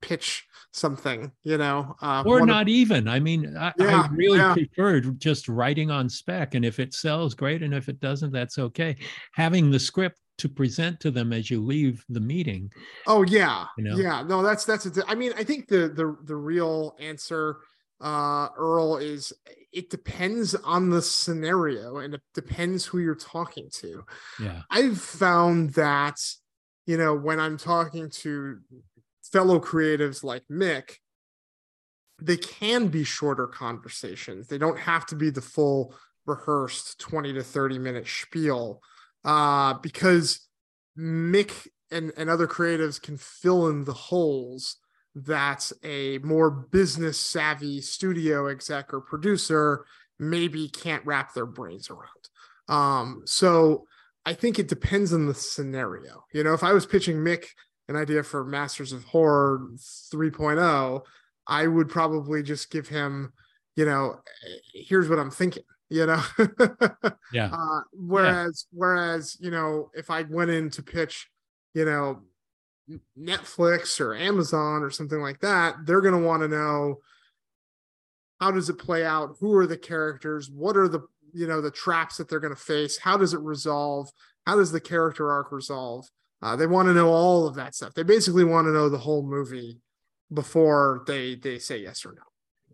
pitch 0.00 0.44
something, 0.72 1.32
you 1.44 1.58
know, 1.58 1.96
uh, 2.02 2.22
or 2.26 2.44
not 2.44 2.62
of, 2.62 2.68
even. 2.68 3.08
I 3.08 3.20
mean, 3.20 3.56
I, 3.56 3.72
yeah, 3.78 4.02
I 4.02 4.08
really 4.14 4.38
yeah. 4.38 4.54
prefer 4.54 5.00
just 5.00 5.48
writing 5.48 5.90
on 5.90 6.08
spec, 6.08 6.54
and 6.54 6.64
if 6.64 6.78
it 6.78 6.94
sells, 6.94 7.34
great, 7.34 7.62
and 7.62 7.74
if 7.74 7.88
it 7.88 8.00
doesn't, 8.00 8.32
that's 8.32 8.58
okay. 8.58 8.96
Having 9.32 9.70
the 9.70 9.78
script 9.78 10.18
to 10.38 10.48
present 10.48 11.00
to 11.00 11.10
them 11.10 11.32
as 11.32 11.50
you 11.50 11.60
leave 11.60 12.04
the 12.08 12.20
meeting. 12.20 12.70
Oh 13.06 13.22
yeah, 13.22 13.66
You 13.76 13.84
know? 13.84 13.96
yeah. 13.96 14.22
No, 14.22 14.42
that's 14.42 14.64
that's. 14.64 14.86
A, 14.86 15.04
I 15.08 15.14
mean, 15.14 15.32
I 15.36 15.44
think 15.44 15.68
the 15.68 15.88
the 15.88 16.16
the 16.24 16.36
real 16.36 16.96
answer, 17.00 17.58
uh, 18.00 18.48
Earl, 18.56 18.98
is 18.98 19.32
it 19.72 19.90
depends 19.90 20.54
on 20.54 20.90
the 20.90 21.02
scenario 21.02 21.98
and 21.98 22.14
it 22.14 22.22
depends 22.34 22.86
who 22.86 22.98
you're 22.98 23.14
talking 23.14 23.68
to. 23.70 24.04
Yeah. 24.40 24.62
I've 24.70 25.00
found 25.00 25.74
that, 25.74 26.18
you 26.86 26.96
know, 26.96 27.14
when 27.14 27.38
I'm 27.38 27.58
talking 27.58 28.08
to 28.10 28.58
fellow 29.32 29.60
creatives 29.60 30.22
like 30.22 30.42
Mick, 30.50 30.96
they 32.20 32.36
can 32.36 32.88
be 32.88 33.04
shorter 33.04 33.46
conversations. 33.46 34.48
They 34.48 34.58
don't 34.58 34.78
have 34.78 35.06
to 35.06 35.14
be 35.14 35.30
the 35.30 35.40
full 35.40 35.94
rehearsed 36.26 36.98
20 37.00 37.32
to 37.34 37.42
30 37.42 37.78
minute 37.78 38.06
spiel 38.06 38.82
uh, 39.24 39.74
because 39.74 40.46
Mick 40.98 41.68
and, 41.90 42.12
and 42.16 42.28
other 42.28 42.46
creatives 42.46 43.00
can 43.00 43.16
fill 43.16 43.68
in 43.68 43.84
the 43.84 43.92
holes 43.92 44.76
that 45.14 45.70
a 45.82 46.18
more 46.18 46.50
business 46.50 47.18
savvy 47.18 47.80
studio 47.80 48.46
exec 48.48 48.92
or 48.92 49.00
producer 49.00 49.84
maybe 50.18 50.68
can't 50.68 51.04
wrap 51.06 51.34
their 51.34 51.46
brains 51.46 51.90
around. 51.90 52.08
Um, 52.68 53.22
so 53.24 53.86
I 54.26 54.34
think 54.34 54.58
it 54.58 54.68
depends 54.68 55.12
on 55.12 55.26
the 55.26 55.34
scenario. 55.34 56.24
You 56.32 56.44
know, 56.44 56.52
if 56.52 56.62
I 56.62 56.72
was 56.72 56.86
pitching 56.86 57.16
Mick 57.16 57.46
an 57.88 57.96
idea 57.96 58.22
for 58.22 58.44
Masters 58.44 58.92
of 58.92 59.04
Horror 59.04 59.68
3.0, 59.76 61.02
I 61.46 61.66
would 61.66 61.88
probably 61.88 62.42
just 62.42 62.70
give 62.70 62.88
him, 62.88 63.32
you 63.76 63.86
know, 63.86 64.20
here's 64.74 65.08
what 65.08 65.18
I'm 65.18 65.30
thinking, 65.30 65.64
you 65.88 66.06
know. 66.06 66.22
Yeah. 67.30 67.50
uh, 67.52 67.80
whereas, 67.92 68.66
whereas, 68.72 69.36
you 69.38 69.50
know, 69.50 69.90
if 69.92 70.10
I 70.10 70.22
went 70.22 70.50
in 70.50 70.70
to 70.70 70.82
pitch, 70.82 71.28
you 71.74 71.84
know, 71.84 72.22
Netflix 73.18 74.00
or 74.00 74.16
Amazon 74.16 74.82
or 74.82 74.88
something 74.90 75.20
like 75.20 75.40
that, 75.40 75.76
they're 75.84 76.00
going 76.00 76.18
to 76.18 76.26
want 76.26 76.40
to 76.42 76.48
know 76.48 77.00
how 78.40 78.50
does 78.50 78.70
it 78.70 78.78
play 78.78 79.04
out? 79.04 79.36
Who 79.40 79.54
are 79.56 79.66
the 79.66 79.76
characters? 79.76 80.50
What 80.50 80.76
are 80.76 80.88
the, 80.88 81.00
you 81.34 81.46
know, 81.46 81.60
the 81.60 81.70
traps 81.70 82.16
that 82.16 82.28
they're 82.28 82.40
going 82.40 82.54
to 82.54 82.60
face? 82.60 82.96
How 82.96 83.16
does 83.16 83.34
it 83.34 83.40
resolve? 83.40 84.10
How 84.46 84.56
does 84.56 84.72
the 84.72 84.80
character 84.80 85.30
arc 85.30 85.52
resolve? 85.52 86.08
Uh, 86.40 86.56
they 86.56 86.66
want 86.66 86.86
to 86.86 86.94
know 86.94 87.08
all 87.08 87.46
of 87.46 87.54
that 87.56 87.74
stuff. 87.74 87.94
They 87.94 88.04
basically 88.04 88.44
want 88.44 88.66
to 88.66 88.72
know 88.72 88.88
the 88.88 88.98
whole 88.98 89.22
movie 89.22 89.80
before 90.32 91.04
they 91.06 91.34
they 91.34 91.58
say 91.58 91.78
yes 91.78 92.04
or 92.04 92.12
no. 92.12 92.22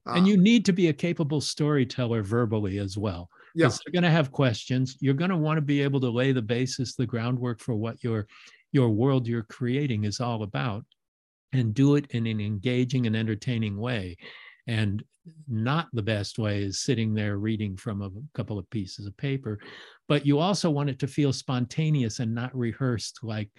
And 0.07 0.29
you 0.29 0.37
need 0.37 0.67
to 0.67 0.73
be 0.73 0.89
a 0.89 0.93
capable 0.93 1.41
storyteller 1.41 2.23
verbally 2.23 2.79
as 2.79 2.99
well. 2.99 3.31
yeah, 3.55 3.67
because 3.67 3.81
they're 3.81 3.93
going 3.93 4.03
to 4.03 4.11
have 4.11 4.31
questions. 4.33 4.99
You're 5.01 5.15
going 5.15 5.31
to 5.31 5.37
want 5.37 5.57
to 5.57 5.63
be 5.63 5.81
able 5.81 6.01
to 6.01 6.11
lay 6.11 6.33
the 6.33 6.43
basis, 6.43 6.95
the 6.95 7.07
groundwork 7.07 7.61
for 7.61 7.75
what 7.75 8.05
your 8.05 8.27
your 8.73 8.91
world 8.91 9.27
you're 9.27 9.45
creating 9.45 10.05
is 10.05 10.21
all 10.21 10.43
about, 10.43 10.85
and 11.53 11.73
do 11.73 11.95
it 11.95 12.11
in 12.11 12.27
an 12.27 12.41
engaging 12.41 13.07
and 13.07 13.17
entertaining 13.17 13.79
way. 13.79 14.17
And 14.67 15.05
not 15.49 15.89
the 15.93 16.03
best 16.03 16.39
way 16.39 16.63
is 16.63 16.83
sitting 16.83 17.15
there 17.15 17.39
reading 17.39 17.77
from 17.77 18.03
a 18.03 18.11
couple 18.37 18.59
of 18.59 18.69
pieces 18.71 19.07
of 19.07 19.17
paper, 19.17 19.59
but 20.09 20.27
you 20.27 20.39
also 20.39 20.71
want 20.71 20.91
it 20.91 20.99
to 20.99 21.07
feel 21.07 21.33
spontaneous 21.33 22.21
and 22.21 22.35
not 22.35 22.55
rehearsed 22.57 23.21
like 23.23 23.51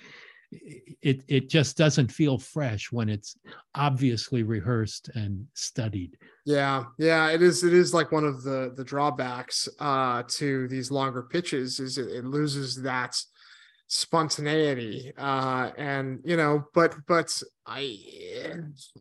it 1.01 1.23
it 1.27 1.49
just 1.49 1.77
doesn't 1.77 2.11
feel 2.11 2.37
fresh 2.37 2.91
when 2.91 3.09
it's 3.09 3.35
obviously 3.73 4.43
rehearsed 4.43 5.09
and 5.15 5.45
studied 5.53 6.15
Yeah, 6.45 6.85
yeah, 6.99 7.31
it 7.31 7.41
is. 7.41 7.63
It 7.63 7.73
is 7.73 7.93
like 7.93 8.11
one 8.11 8.25
of 8.25 8.43
the 8.43 8.71
the 8.75 8.83
drawbacks 8.83 9.67
uh, 9.79 10.23
to 10.27 10.67
these 10.67 10.91
longer 10.91 11.23
pitches 11.23 11.79
is 11.79 11.97
it, 11.97 12.07
it 12.07 12.25
loses 12.25 12.81
that 12.83 13.17
spontaneity, 13.87 15.13
uh, 15.17 15.71
and 15.77 16.19
you 16.23 16.37
know, 16.37 16.65
but 16.73 16.95
but 17.07 17.41
I 17.65 17.97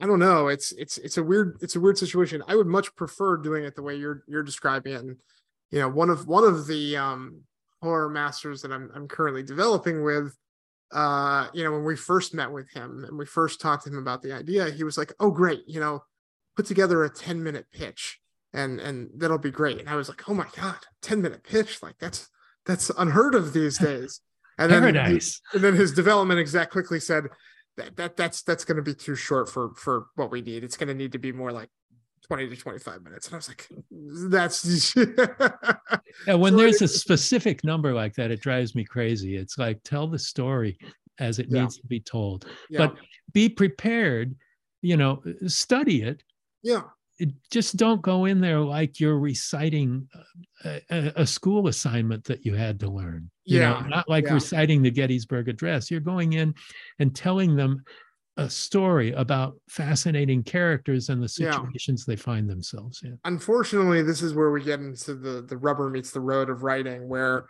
I 0.01 0.07
don't 0.07 0.18
know. 0.18 0.49
It's 0.49 0.73
it's 0.73 0.99
it's 0.99 1.18
a 1.18 1.23
weird 1.23 1.59
it's 1.61 1.77
a 1.77 1.81
weird 1.81 1.99
situation. 1.99 2.42
I 2.49 2.57
would 2.57 2.66
much 2.66 2.94
prefer 2.97 3.37
doing 3.37 3.64
it 3.64 3.75
the 3.75 3.83
way 3.83 3.97
you're 3.97 4.25
you're 4.27 4.42
describing 4.42 4.94
it. 4.94 5.01
And 5.01 5.16
you 5.70 5.81
know, 5.81 5.88
one 5.88 6.11
of 6.11 6.27
one 6.27 6.44
of 6.44 6.66
the 6.66 6.97
um, 6.97 7.42
horror 7.83 8.09
masters 8.09 8.62
that 8.62 8.73
I'm 8.73 8.90
I'm 8.94 9.09
currently 9.09 9.42
developing 9.42 10.03
with 10.03 10.37
uh 10.92 11.49
you 11.53 11.64
know 11.64 11.73
when 11.73 11.85
we 11.85 11.97
first 11.97 12.35
met 12.35 12.51
with 12.51 12.70
him 12.70 13.05
and 13.07 13.18
we 13.18 13.27
first 13.27 13.61
talked 13.61 13.85
to 13.85 13.90
him 13.90 13.99
about 13.99 14.23
the 14.23 14.33
idea 14.33 14.70
he 14.70 14.85
was 14.85 14.97
like 14.97 15.12
oh 15.18 15.31
great 15.31 15.62
you 15.66 15.81
know 15.81 16.03
put 16.57 16.66
together 16.66 17.05
a 17.05 17.11
10 17.11 17.42
minute 17.42 17.66
pitch 17.73 18.20
and 18.53 18.81
and 18.81 19.11
that'll 19.16 19.38
be 19.38 19.51
great 19.51 19.81
and 19.81 19.88
i 19.88 19.97
was 19.97 20.09
like 20.09 20.29
oh 20.29 20.35
my 20.35 20.47
god 20.57 20.77
10 21.03 21.20
minute 21.20 21.42
pitch 21.42 21.83
like 21.83 21.97
that's 21.99 22.29
that's 22.64 22.90
unheard 22.97 23.35
of 23.35 23.53
these 23.53 23.79
days 23.90 24.20
and 24.59 24.71
then 24.71 24.81
paradise 24.83 25.40
and 25.53 25.62
then 25.62 25.75
his 25.75 25.93
development 25.93 26.38
exec 26.40 26.71
quickly 26.71 27.01
said 27.01 27.25
that, 27.77 27.97
that 27.97 28.17
that's 28.17 28.43
that's 28.43 28.64
going 28.64 28.77
to 28.77 28.83
be 28.83 28.95
too 28.95 29.14
short 29.17 29.49
for 29.49 29.75
for 29.75 30.07
what 30.14 30.31
we 30.31 30.40
need 30.40 30.62
it's 30.64 30.77
going 30.77 30.88
to 30.88 30.95
need 30.95 31.12
to 31.12 31.19
be 31.19 31.33
more 31.33 31.51
like 31.53 31.69
20 32.29 32.49
to 32.49 32.57
25 32.57 33.03
minutes 33.03 33.27
and 33.27 33.35
i 33.35 33.37
was 33.37 33.49
like 33.49 33.69
that's 34.31 34.95
Yeah, 36.27 36.35
when 36.35 36.53
So 36.53 36.59
there's 36.59 36.83
a 36.83 36.88
specific 36.88 37.64
number 37.64 37.93
like 37.93 38.14
that, 38.14 38.31
it 38.31 38.40
drives 38.40 38.75
me 38.77 38.85
crazy. 38.85 39.37
It's 39.37 39.59
like 39.59 39.81
tell 39.83 40.07
the 40.07 40.19
story 40.19 40.79
as 41.19 41.38
it 41.40 41.49
Yeah. 41.51 41.62
needs 41.62 41.77
to 41.79 41.87
be 41.87 41.99
told, 42.01 42.47
yeah 42.71 42.87
but 42.87 42.97
be 43.33 43.49
prepared. 43.49 44.37
You 44.81 44.97
know, 44.97 45.23
study 45.49 46.03
it. 46.03 46.23
yeah 46.62 46.83
It- 47.19 47.35
Just 47.51 47.77
don't 47.77 48.01
go 48.03 48.27
in 48.27 48.40
there 48.40 48.61
like 48.61 49.01
you're 49.01 49.19
reciting 49.19 50.09
a, 50.64 50.81
a, 50.90 51.12
a 51.23 51.27
school 51.27 51.67
assignment 51.69 52.25
that 52.25 52.45
you 52.47 52.55
had 52.55 52.79
to 52.81 52.88
learn. 52.88 53.31
You 53.44 53.61
know, 53.61 53.78
Yeah, 53.80 53.87
not 53.88 54.09
like 54.09 54.24
yeah. 54.24 54.35
reciting 54.35 54.83
the 54.83 54.90
Gettysburg 54.90 55.48
Address. 55.48 55.90
You're 55.90 56.00
going 56.00 56.33
in 56.35 56.54
and 56.98 57.14
telling 57.14 57.57
them 57.57 57.83
a 58.37 58.50
story 58.50 59.12
about 59.12 59.54
fascinating 59.68 60.42
characters 60.42 61.09
and 61.09 61.22
the 61.22 61.33
Yeah. 61.38 61.52
situations 61.52 62.04
they 62.04 62.16
find 62.16 62.50
themselves 62.50 63.02
in. 63.04 63.16
unfortunately 63.24 64.02
this 64.02 64.22
is 64.22 64.35
where 64.35 64.50
we 64.50 64.61
get 64.62 64.80
into 64.80 65.14
the 65.14 65.42
the 65.42 65.57
rubber 65.57 65.88
meets 65.88 66.11
the 66.11 66.20
road 66.20 66.50
of 66.50 66.64
writing 66.64 67.09
where 67.09 67.46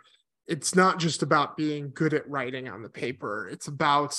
it's 0.47 0.75
not 0.75 0.99
just 0.99 1.23
about 1.23 1.57
being 1.57 1.89
good 1.95 2.13
at 2.13 2.29
writing 2.29 2.69
on 2.69 2.83
the 2.83 2.89
paper 2.89 3.49
it's 3.51 3.67
about 3.67 4.13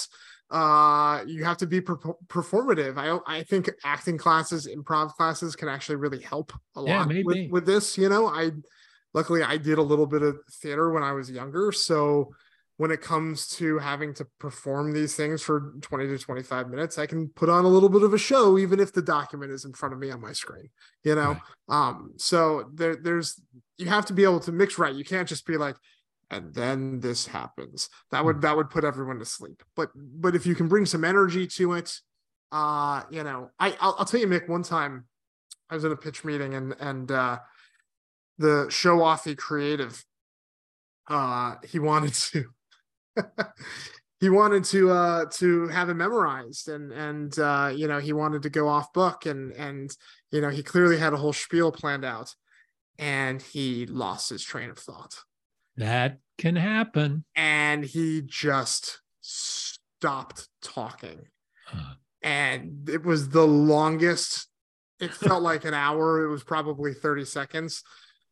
uh 0.50 1.22
you 1.24 1.44
have 1.44 1.56
to 1.56 1.66
be 1.68 1.80
per- 1.80 1.96
performative 2.26 2.98
i 2.98 3.16
i 3.38 3.44
think 3.44 3.70
acting 3.84 4.18
classes 4.18 4.66
improv 4.66 5.14
classes 5.14 5.54
can 5.54 5.68
actually 5.68 5.96
really 5.96 6.20
help 6.20 6.52
a 6.74 6.80
lot 6.82 7.06
maybe. 7.06 7.22
with, 7.22 7.50
with 7.52 7.66
this 7.66 7.96
you 7.96 8.08
know 8.08 8.26
i 8.26 8.50
luckily 9.16 9.42
i 9.42 9.57
did 9.57 9.79
a 9.79 9.83
little 9.83 10.07
bit 10.07 10.22
of 10.22 10.38
theater 10.62 10.92
when 10.92 11.02
i 11.02 11.11
was 11.12 11.29
younger. 11.31 11.72
So 11.72 12.33
when 12.79 12.90
it 12.90 13.00
comes 13.00 13.48
to 13.57 13.79
having 13.79 14.12
to 14.14 14.26
perform 14.38 14.92
these 14.92 15.16
things 15.16 15.42
for 15.42 15.72
20 15.81 16.07
to 16.09 16.18
25 16.18 16.68
minutes 16.68 16.98
i 16.98 17.07
can 17.07 17.29
put 17.31 17.48
on 17.48 17.64
a 17.64 17.68
little 17.68 17.88
bit 17.88 18.02
of 18.02 18.14
a 18.14 18.18
show 18.18 18.59
even 18.59 18.79
if 18.79 18.92
the 18.92 19.02
document 19.02 19.50
is 19.50 19.64
in 19.64 19.72
front 19.72 19.94
of 19.94 19.98
me 19.98 20.11
on 20.11 20.20
my 20.20 20.33
screen 20.33 20.68
you 21.02 21.14
know? 21.16 21.37
Right. 21.68 21.88
um 21.88 22.12
so 22.18 22.70
there 22.72 22.94
there's 22.94 23.40
you 23.79 23.87
have 23.87 24.07
to 24.07 24.12
be 24.12 24.24
able 24.24 24.40
to 24.40 24.52
mix 24.52 24.79
right. 24.79 24.94
You 24.94 25.05
can't 25.05 25.29
just 25.29 25.46
be 25.46 25.57
like 25.57 25.76
and 26.29 26.52
then 26.55 26.98
this 27.00 27.26
happens. 27.26 27.88
That 28.11 28.24
would 28.24 28.40
that 28.40 28.57
would 28.57 28.70
put 28.70 28.85
everyone 28.85 29.18
to 29.20 29.24
sleep. 29.24 29.62
But 29.76 29.90
but 29.94 30.35
if 30.35 30.44
you 30.44 30.55
can 30.55 30.66
bring 30.66 30.85
some 30.85 31.05
energy 31.05 31.46
to 31.59 31.74
it 31.74 32.00
uh 32.52 33.02
you 33.11 33.24
know 33.24 33.50
i 33.59 33.76
i'll, 33.81 33.96
I'll 33.98 34.05
tell 34.05 34.20
you 34.20 34.26
mick 34.29 34.48
one 34.48 34.62
time 34.62 35.07
i 35.68 35.74
was 35.74 35.85
in 35.85 35.90
a 35.90 35.96
pitch 35.96 36.24
meeting 36.24 36.55
and 36.55 36.76
and 36.79 37.11
uh 37.11 37.38
the 38.38 38.66
show 38.68 38.99
offy 38.99 39.37
creative 39.37 40.05
uh 41.09 41.55
he 41.66 41.79
wanted 41.79 42.14
to 42.33 42.44
he 44.20 44.29
wanted 44.29 44.64
to 44.64 44.90
uh 44.90 45.25
to 45.27 45.68
have 45.68 45.88
it 45.88 45.94
memorized 45.94 46.68
and 46.68 46.92
and 46.92 47.38
uh 47.38 47.72
you 47.75 47.88
know 47.88 47.99
he 47.99 48.12
wanted 48.12 48.42
to 48.42 48.51
go 48.51 48.68
off 48.68 48.92
book 48.92 49.27
and 49.27 49.53
and 49.53 49.96
you 50.31 50.40
know 50.40 50.51
he 50.51 50.62
clearly 50.62 50.99
had 50.99 51.12
a 51.12 51.16
whole 51.16 51.33
spiel 51.33 51.72
planned 51.72 52.05
out 52.05 52.35
and 52.99 53.42
he 53.42 53.87
lost 53.87 54.31
his 54.31 54.42
train 54.42 54.70
of 54.70 54.79
thought. 54.79 55.16
That 55.77 56.18
can 56.38 56.57
happen. 56.57 57.25
and 57.35 57.85
he 57.85 58.22
just 58.25 59.01
stopped 59.20 60.49
talking. 60.62 61.27
And 62.22 62.88
it 62.88 63.05
was 63.05 63.29
the 63.29 63.46
longest 63.46 64.49
it 65.01 65.12
felt 65.12 65.42
like 65.51 65.64
an 65.64 65.75
hour 65.75 66.25
it 66.25 66.29
was 66.29 66.42
probably 66.42 66.94
30 66.94 67.25
seconds 67.25 67.83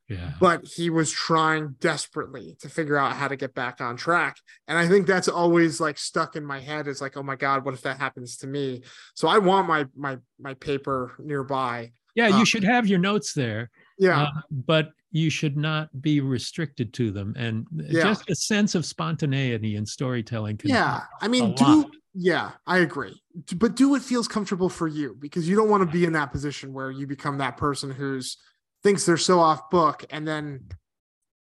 yeah. 0.09 0.33
but 0.40 0.64
he 0.64 0.90
was 0.90 1.11
trying 1.11 1.75
desperately 1.81 2.57
to 2.61 2.69
figure 2.69 2.97
out 2.97 3.14
how 3.17 3.29
to 3.29 3.37
get 3.37 3.55
back 3.55 3.81
on 3.81 3.97
track 3.97 4.37
and 4.69 4.77
i 4.79 4.87
think 4.87 5.07
that's 5.07 5.29
always 5.29 5.81
like 5.81 5.99
stuck 5.99 6.37
in 6.37 6.45
my 6.45 6.61
head 6.61 6.87
is 6.88 7.01
like 7.01 7.17
oh 7.17 7.23
my 7.23 7.37
god 7.37 7.64
what 7.64 7.75
if 7.75 7.83
that 7.83 7.99
happens 7.99 8.37
to 8.37 8.47
me 8.47 8.83
so 9.14 9.29
i 9.29 9.38
want 9.38 9.67
my 9.69 9.87
my 9.97 10.19
my 10.38 10.55
paper 10.55 11.14
nearby 11.19 11.90
Yeah, 12.14 12.29
you 12.29 12.43
Uh, 12.43 12.45
should 12.45 12.64
have 12.64 12.87
your 12.87 12.99
notes 13.01 13.33
there, 13.33 13.71
yeah 13.99 14.23
uh, 14.25 14.31
but 14.51 14.90
you 15.11 15.31
should 15.31 15.57
not 15.57 15.88
be 16.03 16.21
restricted 16.21 16.93
to 16.93 17.12
them. 17.12 17.35
And 17.37 17.67
Yeah. 17.73 18.03
just 18.03 18.29
a 18.31 18.35
sense 18.35 18.75
of 18.75 18.85
spontaneity 18.85 19.77
in 19.77 19.87
storytelling. 19.87 20.61
Yeah 20.64 21.03
i 21.21 21.29
mean 21.29 21.55
do 21.55 21.64
lot. 21.64 21.90
yeah 22.14 22.51
i 22.67 22.79
agree 22.79 23.17
but 23.57 23.75
do 23.75 23.88
what 23.90 24.03
feels 24.03 24.27
comfortable 24.29 24.69
for 24.69 24.87
you 24.88 25.17
because 25.21 25.49
you 25.49 25.57
don't 25.57 25.69
want 25.71 25.83
to 25.87 25.90
be 25.99 26.05
in 26.05 26.12
that 26.14 26.31
position 26.33 26.73
where 26.73 26.90
you 26.90 27.07
become 27.07 27.38
that 27.38 27.57
person 27.57 27.90
who's 27.90 28.37
thinks 28.85 29.05
they're 29.05 29.16
so 29.16 29.40
off 29.40 29.68
book 29.70 30.05
and 30.11 30.29
then 30.29 30.61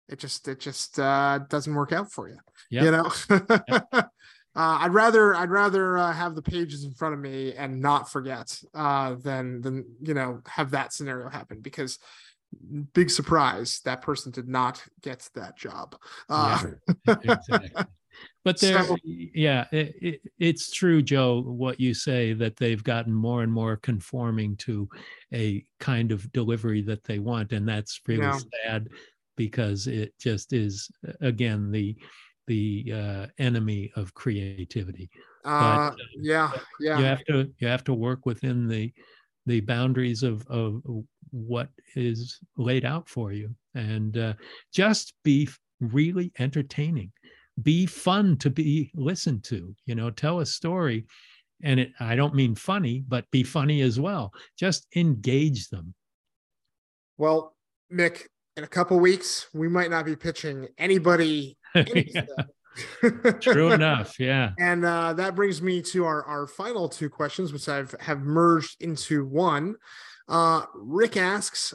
it 0.09 0.19
just 0.19 0.47
it 0.47 0.59
just 0.59 0.99
uh, 0.99 1.39
doesn't 1.49 1.73
work 1.73 1.91
out 1.91 2.11
for 2.11 2.27
you. 2.27 2.37
Yep. 2.71 2.83
You 2.83 2.91
know. 2.91 3.11
uh, 3.91 4.03
I'd 4.55 4.93
rather 4.93 5.35
I'd 5.35 5.51
rather 5.51 5.97
uh, 5.97 6.11
have 6.11 6.35
the 6.35 6.41
pages 6.41 6.83
in 6.83 6.91
front 6.93 7.13
of 7.13 7.19
me 7.19 7.53
and 7.53 7.79
not 7.79 8.11
forget 8.11 8.59
uh, 8.73 9.15
than 9.15 9.61
than 9.61 9.85
you 10.01 10.13
know 10.13 10.41
have 10.47 10.71
that 10.71 10.93
scenario 10.93 11.29
happen 11.29 11.61
because 11.61 11.99
big 12.93 13.11
surprise 13.11 13.81
that 13.85 14.01
person 14.01 14.31
did 14.31 14.47
not 14.47 14.83
get 15.01 15.29
that 15.35 15.57
job. 15.57 15.95
Uh, 16.27 16.63
yeah, 17.07 17.15
exactly. 17.23 17.71
But 18.43 18.59
there, 18.59 18.83
So- 18.83 18.97
yeah, 19.03 19.65
it, 19.71 19.95
it, 20.01 20.21
it's 20.39 20.71
true, 20.71 21.01
Joe, 21.01 21.41
what 21.41 21.79
you 21.79 21.93
say 21.93 22.33
that 22.33 22.55
they've 22.55 22.83
gotten 22.83 23.13
more 23.13 23.43
and 23.43 23.51
more 23.51 23.77
conforming 23.77 24.55
to 24.57 24.89
a 25.33 25.63
kind 25.79 26.11
of 26.11 26.31
delivery 26.31 26.81
that 26.83 27.03
they 27.03 27.19
want, 27.19 27.51
and 27.53 27.67
that's 27.67 27.99
really 28.07 28.23
Yeah. 28.23 28.39
sad 28.65 28.89
because 29.35 29.87
it 29.87 30.13
just 30.19 30.53
is 30.53 30.89
again 31.21 31.71
the 31.71 31.95
the 32.47 32.91
uh, 32.93 33.27
enemy 33.37 33.91
of 33.95 34.13
creativity. 34.15 35.09
uh, 35.45 35.47
uh, 35.47 35.95
yeah, 36.19 36.51
yeah. 36.79 36.97
You 36.97 37.05
have 37.05 37.23
to 37.25 37.53
you 37.59 37.67
have 37.67 37.83
to 37.85 37.93
work 37.93 38.25
within 38.25 38.67
the 38.67 38.91
the 39.45 39.59
boundaries 39.61 40.23
of 40.23 40.45
of 40.47 40.81
what 41.31 41.69
is 41.95 42.39
laid 42.57 42.85
out 42.85 43.07
for 43.07 43.31
you, 43.31 43.53
and 43.75 44.17
uh, 44.17 44.33
just 44.73 45.13
be 45.23 45.47
really 45.79 46.31
entertaining 46.39 47.11
be 47.63 47.85
fun 47.85 48.37
to 48.37 48.49
be 48.49 48.91
listened 48.95 49.43
to 49.45 49.75
you 49.85 49.95
know 49.95 50.09
tell 50.09 50.39
a 50.39 50.45
story. 50.45 51.05
And 51.61 51.79
it 51.79 51.91
i 51.99 52.15
don't 52.15 52.35
mean 52.35 52.55
funny 52.55 53.03
but 53.07 53.29
be 53.31 53.43
funny 53.43 53.81
as 53.81 53.99
well. 53.99 54.33
Just 54.57 54.87
engage 54.95 55.69
them. 55.69 55.93
Well, 57.17 57.53
Mick, 57.91 58.27
in 58.55 58.63
a 58.63 58.67
couple 58.67 58.99
weeks, 58.99 59.47
we 59.53 59.67
might 59.67 59.89
not 59.89 60.05
be 60.05 60.15
pitching 60.15 60.67
anybody 60.77 61.57
true 63.41 63.71
enough 63.71 64.19
yeah. 64.19 64.51
And 64.59 64.85
uh, 64.85 65.13
that 65.13 65.35
brings 65.35 65.61
me 65.61 65.81
to 65.83 66.05
our, 66.05 66.23
our 66.23 66.47
final 66.47 66.87
two 66.89 67.09
questions, 67.09 67.51
which 67.51 67.67
I've 67.67 67.93
have 67.99 68.21
merged 68.21 68.81
into 68.81 69.25
one. 69.25 69.75
Uh, 70.27 70.65
Rick 70.75 71.17
asks, 71.17 71.73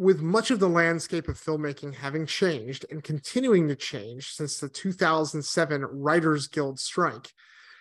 with 0.00 0.22
much 0.22 0.50
of 0.50 0.58
the 0.60 0.68
landscape 0.68 1.28
of 1.28 1.38
filmmaking 1.38 1.94
having 1.94 2.24
changed 2.24 2.86
and 2.90 3.04
continuing 3.04 3.68
to 3.68 3.76
change 3.76 4.32
since 4.32 4.58
the 4.58 4.68
2007 4.70 5.84
Writers 5.92 6.48
Guild 6.48 6.80
strike, 6.80 7.28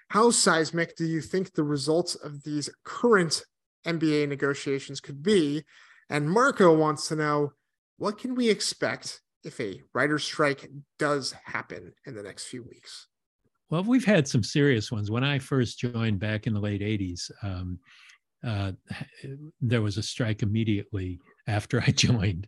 how 0.10 0.30
seismic 0.30 0.98
do 0.98 1.06
you 1.06 1.22
think 1.22 1.54
the 1.54 1.64
results 1.64 2.16
of 2.16 2.44
these 2.44 2.70
current 2.84 3.42
NBA 3.88 4.28
negotiations 4.28 5.00
could 5.00 5.24
be? 5.24 5.64
And 6.10 6.30
Marco 6.30 6.76
wants 6.76 7.08
to 7.08 7.16
know, 7.16 7.54
what 7.98 8.18
can 8.18 8.36
we 8.36 8.50
expect 8.50 9.22
if 9.46 9.58
a 9.62 9.82
writer's 9.94 10.26
strike 10.26 10.70
does 10.98 11.34
happen 11.46 11.94
in 12.06 12.16
the 12.16 12.24
next 12.24 12.48
few 12.48 12.64
weeks? 12.64 13.08
well 13.70 13.84
we've 13.84 14.04
had 14.04 14.28
some 14.28 14.42
serious 14.42 14.92
ones 14.92 15.12
when 15.12 15.24
i 15.24 15.38
first 15.38 15.78
joined 15.78 16.18
back 16.18 16.48
in 16.48 16.56
the 16.56 16.60
late 16.60 16.82
80s 16.82 17.30
um, 17.44 17.78
uh, 18.44 18.72
there 19.62 19.82
was 19.82 19.98
a 19.98 20.04
strike 20.04 20.42
immediately 20.42 21.20
after 21.50 21.82
i 21.82 21.92
joined 21.92 22.48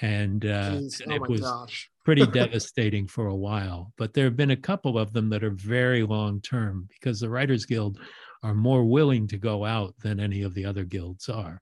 and, 0.00 0.44
uh, 0.46 0.72
Jeez, 0.72 1.02
and 1.02 1.12
oh 1.12 1.16
it 1.16 1.28
was 1.28 1.40
gosh. 1.42 1.90
pretty 2.04 2.26
devastating 2.26 3.06
for 3.06 3.26
a 3.26 3.36
while. 3.36 3.92
But 3.98 4.14
there 4.14 4.24
have 4.24 4.36
been 4.36 4.52
a 4.52 4.56
couple 4.56 4.98
of 4.98 5.12
them 5.12 5.28
that 5.30 5.44
are 5.44 5.50
very 5.50 6.02
long 6.02 6.40
term 6.40 6.88
because 6.88 7.20
the 7.20 7.28
Writers 7.28 7.66
Guild 7.66 7.98
are 8.42 8.54
more 8.54 8.84
willing 8.84 9.28
to 9.28 9.38
go 9.38 9.64
out 9.64 9.94
than 10.02 10.18
any 10.18 10.42
of 10.42 10.54
the 10.54 10.64
other 10.64 10.84
guilds 10.84 11.28
are. 11.28 11.60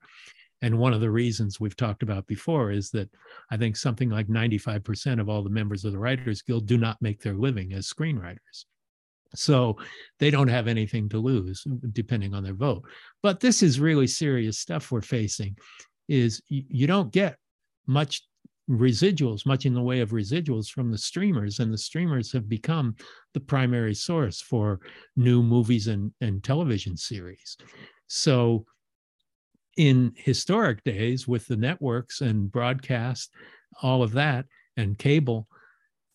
And 0.63 0.77
one 0.77 0.93
of 0.93 1.01
the 1.01 1.09
reasons 1.09 1.59
we've 1.59 1.75
talked 1.75 2.03
about 2.03 2.27
before 2.27 2.71
is 2.71 2.91
that 2.91 3.09
I 3.51 3.57
think 3.57 3.75
something 3.75 4.09
like 4.09 4.27
95% 4.27 5.19
of 5.19 5.27
all 5.27 5.43
the 5.43 5.49
members 5.49 5.85
of 5.85 5.91
the 5.91 5.99
Writers 5.99 6.41
Guild 6.43 6.67
do 6.67 6.77
not 6.77 7.01
make 7.01 7.21
their 7.21 7.33
living 7.33 7.73
as 7.73 7.91
screenwriters. 7.91 8.65
So 9.33 9.77
they 10.19 10.29
don't 10.29 10.49
have 10.49 10.67
anything 10.67 11.09
to 11.09 11.17
lose 11.17 11.65
depending 11.93 12.33
on 12.33 12.43
their 12.43 12.53
vote. 12.53 12.83
But 13.23 13.39
this 13.39 13.63
is 13.63 13.79
really 13.79 14.07
serious 14.07 14.59
stuff 14.59 14.91
we're 14.91 15.01
facing 15.01 15.57
is 16.07 16.41
you, 16.47 16.87
don't 16.87 17.11
get 17.11 17.37
much 17.87 18.23
residuals, 18.69 19.45
much 19.45 19.65
in 19.65 19.73
the 19.73 19.81
way 19.81 19.99
of 19.99 20.11
residuals 20.11 20.69
from 20.69 20.91
the 20.91 20.97
streamers, 20.97 21.59
and 21.59 21.73
the 21.73 21.77
streamers 21.77 22.31
have 22.31 22.47
become 22.47 22.95
the 23.33 23.39
primary 23.39 23.93
source 23.93 24.41
for 24.41 24.79
new 25.15 25.43
movies 25.43 25.87
and, 25.87 26.11
and 26.21 26.43
television 26.43 26.95
series. 26.95 27.57
So, 28.07 28.65
in 29.77 30.13
historic 30.15 30.83
days, 30.83 31.27
with 31.27 31.47
the 31.47 31.55
networks 31.55 32.21
and 32.21 32.51
broadcast, 32.51 33.33
all 33.81 34.03
of 34.03 34.11
that, 34.13 34.45
and 34.77 34.97
cable, 34.97 35.47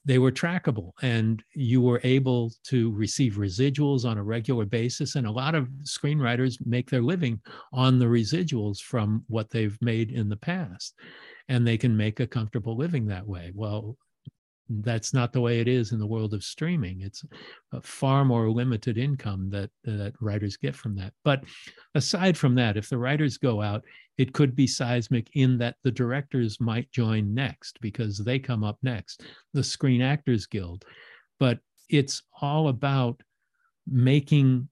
they 0.07 0.19
were 0.19 0.31
trackable 0.31 0.93
and 1.03 1.43
you 1.55 1.83
were 1.83 2.01
able 2.05 2.53
to 2.63 2.93
receive 2.93 3.35
residuals 3.35 4.05
on 4.05 4.19
a 4.19 4.23
regular 4.23 4.65
basis. 4.65 5.17
And 5.17 5.27
a 5.27 5.31
lot 5.31 5.57
of 5.57 5.69
screenwriters 5.83 6.65
make 6.65 6.89
their 6.89 7.03
living 7.03 7.41
on 7.73 7.99
the 7.99 8.07
residuals 8.07 8.79
from 8.81 9.25
what 9.27 9.51
they've 9.51 9.77
made 9.83 10.13
in 10.13 10.29
the 10.29 10.37
past 10.37 10.95
and 11.49 11.67
they 11.67 11.77
can 11.77 11.97
make 11.97 12.21
a 12.21 12.27
comfortable 12.27 12.77
living 12.77 13.07
that 13.07 13.27
way. 13.27 13.51
Well, 13.53 13.97
that's 14.69 15.13
not 15.13 15.33
the 15.33 15.41
way 15.41 15.61
it 15.61 15.69
is 15.69 15.93
in 15.93 15.99
the 15.99 16.07
world 16.07 16.35
of 16.35 16.43
streaming. 16.43 17.01
It's 17.01 17.25
a 17.73 17.81
far 17.81 18.25
more 18.25 18.51
limited 18.51 18.99
income 18.99 19.51
that 19.51 19.71
that 19.85 20.15
writers 20.21 20.57
get 20.57 20.75
from 20.75 20.97
that. 20.97 21.13
But 21.25 21.45
aside 21.95 22.37
from 22.37 22.55
that, 22.57 22.77
if 22.77 22.89
the 22.89 22.99
writers 22.99 23.39
go 23.39 23.63
out, 23.63 23.85
it 24.19 24.33
could 24.33 24.57
be 24.57 24.67
seismic 24.67 25.29
in 25.35 25.59
that 25.59 25.77
the 25.83 25.91
directors 25.91 26.61
might 26.61 26.91
join 26.91 27.35
next 27.35 27.79
because 27.81 28.19
they 28.19 28.39
come 28.39 28.65
up 28.65 28.79
next, 28.83 29.23
the 29.53 29.63
Screen 29.63 30.01
Actors 30.01 30.47
Guild. 30.47 30.85
But 31.39 31.59
it's 31.89 32.23
all 32.41 32.69
about 32.69 33.23
making 33.87 34.69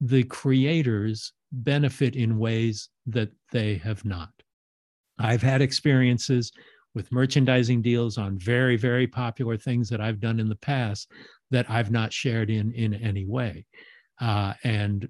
the 0.00 0.22
creators 0.24 1.32
benefit 1.50 2.14
in 2.14 2.38
ways 2.38 2.88
that 3.06 3.30
they 3.52 3.76
have 3.76 4.04
not. 4.04 4.30
I've 5.18 5.42
had 5.42 5.60
experiences 5.60 6.52
with 6.94 7.10
merchandising 7.10 7.82
deals 7.82 8.16
on 8.16 8.38
very, 8.38 8.76
very 8.76 9.06
popular 9.06 9.56
things 9.56 9.88
that 9.88 10.00
I've 10.00 10.20
done 10.20 10.38
in 10.38 10.48
the 10.48 10.56
past 10.56 11.10
that 11.50 11.68
I've 11.68 11.90
not 11.90 12.12
shared 12.12 12.50
in 12.50 12.72
in 12.72 12.94
any 12.94 13.26
way. 13.26 13.66
Uh, 14.20 14.54
and 14.64 15.08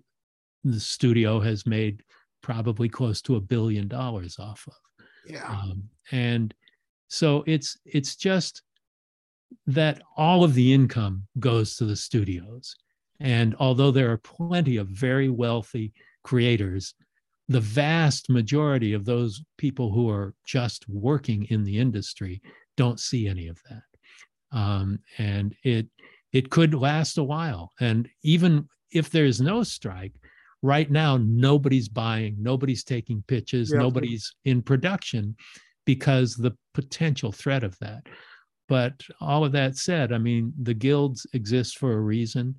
the 0.64 0.81
studio 0.81 1.40
has 1.40 1.66
made 1.66 2.03
probably 2.42 2.88
close 2.88 3.20
to 3.22 3.37
a 3.37 3.40
billion 3.40 3.88
dollars 3.88 4.38
off 4.38 4.66
of. 4.66 4.74
Yeah. 5.27 5.44
Um, 5.48 5.85
and 6.12 6.55
so 7.09 7.44
it's 7.46 7.77
it's 7.85 8.16
just 8.16 8.62
that 9.66 10.03
all 10.16 10.44
of 10.44 10.55
the 10.55 10.72
income 10.72 11.27
goes 11.38 11.77
to 11.77 11.85
the 11.85 11.96
studios. 11.96 12.74
And 13.20 13.55
although 13.59 13.90
there 13.90 14.12
are 14.12 14.18
plenty 14.18 14.77
of 14.77 14.88
very 14.88 15.29
wealthy 15.29 15.92
creators, 16.22 16.94
the 17.48 17.61
vast 17.61 18.29
majority 18.31 18.92
of 18.92 19.05
those 19.05 19.42
people 19.57 19.90
who 19.90 20.09
are 20.11 20.35
just 20.46 20.88
working 20.88 21.46
in 21.51 21.64
the 21.64 21.79
industry 21.79 22.42
don't 22.77 23.01
see 23.01 23.27
any 23.27 23.48
of 23.48 23.59
that. 23.68 24.57
Um, 24.57 25.01
and 25.18 25.55
it 25.64 25.88
it 26.33 26.51
could 26.51 26.74
last 26.74 27.18
a 27.18 27.24
while. 27.24 27.72
And 27.81 28.09
even 28.22 28.68
if 28.92 29.11
there's 29.11 29.40
no 29.40 29.62
strike, 29.62 30.12
right 30.62 30.90
now 30.90 31.16
nobody's 31.16 31.88
buying, 31.88 32.37
nobody's 32.38 32.85
taking 32.85 33.23
pitches, 33.29 33.71
Yeah. 33.73 33.79
nobody's 33.79 34.35
in 34.44 34.62
production 34.62 35.37
because 35.85 36.35
the 36.35 36.53
potential 36.75 37.33
threat 37.33 37.64
of 37.64 37.79
that. 37.79 38.07
But 38.68 39.03
all 39.21 39.44
of 39.44 39.53
that 39.53 39.77
said, 39.77 40.12
I 40.12 40.18
mean, 40.18 40.53
the 40.62 40.75
guilds 40.75 41.27
exist 41.33 41.79
for 41.79 41.94
a 41.94 42.01
reason. 42.01 42.57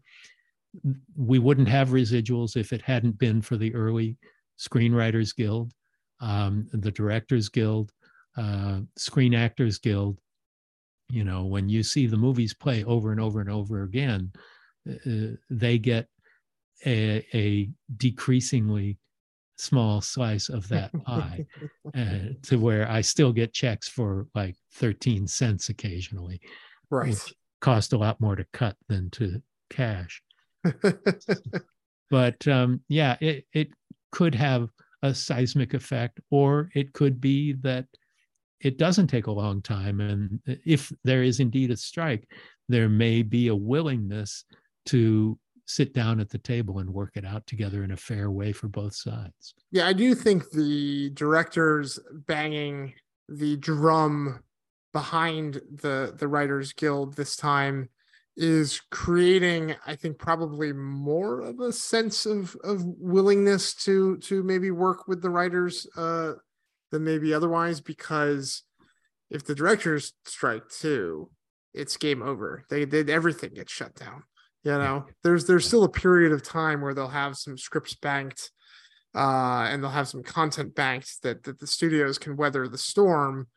We 1.15 1.39
wouldn't 1.39 1.67
have 1.67 1.89
residuals 1.89 2.55
if 2.57 2.73
it 2.73 2.81
hadn't 2.81 3.19
been 3.19 3.41
for 3.41 3.57
the 3.57 3.73
early 3.75 4.17
Screenwriters 4.57 5.35
Guild, 5.35 5.71
um, 6.19 6.67
the 6.73 6.91
Directors 6.91 7.49
Guild, 7.49 7.91
uh, 8.37 8.81
Screen 8.97 9.33
Actors 9.35 9.77
Guild. 9.77 10.19
You 11.11 11.23
know, 11.23 11.45
when 11.45 11.69
you 11.69 11.83
see 11.83 12.07
the 12.07 12.17
movies 12.17 12.53
play 12.53 12.83
over 12.83 13.11
and 13.11 13.19
over 13.19 13.39
and 13.41 13.49
over 13.49 13.83
again, 13.83 14.31
uh, 14.89 15.35
they 15.49 15.77
get 15.77 16.07
a, 16.85 17.25
a 17.33 17.69
decreasingly 17.97 18.97
small 19.57 20.01
slice 20.01 20.49
of 20.49 20.67
that 20.69 20.91
pie 21.03 21.45
uh, 21.95 22.33
to 22.43 22.57
where 22.57 22.89
I 22.89 23.01
still 23.01 23.33
get 23.33 23.53
checks 23.53 23.87
for 23.87 24.27
like 24.33 24.55
13 24.75 25.27
cents 25.27 25.69
occasionally, 25.69 26.39
right. 26.89 27.15
cost 27.61 27.93
a 27.93 27.97
lot 27.97 28.21
more 28.21 28.35
to 28.35 28.45
cut 28.53 28.75
than 28.87 29.09
to 29.11 29.41
cash. 29.69 30.23
But 32.09 32.47
um, 32.47 32.81
yeah, 32.87 33.17
it, 33.21 33.45
it 33.53 33.69
could 34.11 34.35
have 34.35 34.69
a 35.03 35.13
seismic 35.13 35.73
effect, 35.73 36.19
or 36.31 36.69
it 36.73 36.93
could 36.93 37.21
be 37.21 37.53
that 37.61 37.85
it 38.61 38.77
doesn't 38.77 39.07
take 39.07 39.27
a 39.27 39.31
long 39.31 39.61
time. 39.61 40.01
And 40.01 40.39
if 40.65 40.91
there 41.03 41.23
is 41.23 41.39
indeed 41.39 41.71
a 41.71 41.77
strike, 41.77 42.29
there 42.67 42.89
may 42.89 43.21
be 43.21 43.47
a 43.47 43.55
willingness 43.55 44.43
to 44.87 45.37
sit 45.69 45.93
down 45.93 46.19
at 46.19 46.29
the 46.29 46.37
table 46.39 46.79
and 46.79 46.91
work 46.91 47.11
it 47.15 47.23
out 47.23 47.45
together 47.45 47.83
in 47.83 47.91
a 47.91 47.97
fair 47.97 48.31
way 48.31 48.51
for 48.51 48.67
both 48.67 48.95
sides. 48.95 49.53
yeah, 49.71 49.85
I 49.87 49.93
do 49.93 50.15
think 50.15 50.49
the 50.49 51.11
directors 51.11 51.99
banging 52.11 52.93
the 53.27 53.55
drum 53.57 54.39
behind 54.91 55.61
the 55.71 56.15
the 56.17 56.27
Writers 56.27 56.73
Guild 56.73 57.15
this 57.15 57.35
time 57.35 57.89
is 58.37 58.81
creating 58.89 59.75
i 59.85 59.93
think 59.93 60.17
probably 60.17 60.71
more 60.71 61.41
of 61.41 61.59
a 61.59 61.73
sense 61.73 62.25
of 62.25 62.55
of 62.63 62.81
willingness 62.85 63.73
to 63.73 64.15
to 64.19 64.41
maybe 64.43 64.71
work 64.71 65.09
with 65.09 65.21
the 65.21 65.29
writers 65.29 65.85
uh 65.97 66.31
than 66.89 67.03
maybe 67.03 67.33
otherwise 67.33 67.81
because 67.81 68.63
if 69.29 69.43
the 69.43 69.53
directors 69.53 70.13
strike 70.23 70.69
too 70.69 71.29
it's 71.73 71.97
game 71.97 72.21
over 72.21 72.63
they 72.69 72.85
did 72.85 73.09
everything 73.09 73.53
gets 73.53 73.73
shut 73.73 73.93
down 73.95 74.23
you 74.63 74.71
know 74.71 75.05
there's 75.23 75.45
there's 75.45 75.67
still 75.67 75.83
a 75.83 75.89
period 75.89 76.31
of 76.31 76.43
time 76.43 76.81
where 76.81 76.93
they'll 76.93 77.07
have 77.07 77.37
some 77.37 77.57
scripts 77.57 77.95
banked 77.95 78.51
uh 79.15 79.67
and 79.69 79.81
they'll 79.81 79.89
have 79.89 80.07
some 80.07 80.21
content 80.21 80.75
banked 80.75 81.21
that 81.23 81.43
that 81.43 81.59
the 81.59 81.67
studios 81.67 82.17
can 82.17 82.35
weather 82.35 82.67
the 82.67 82.77
storm 82.77 83.47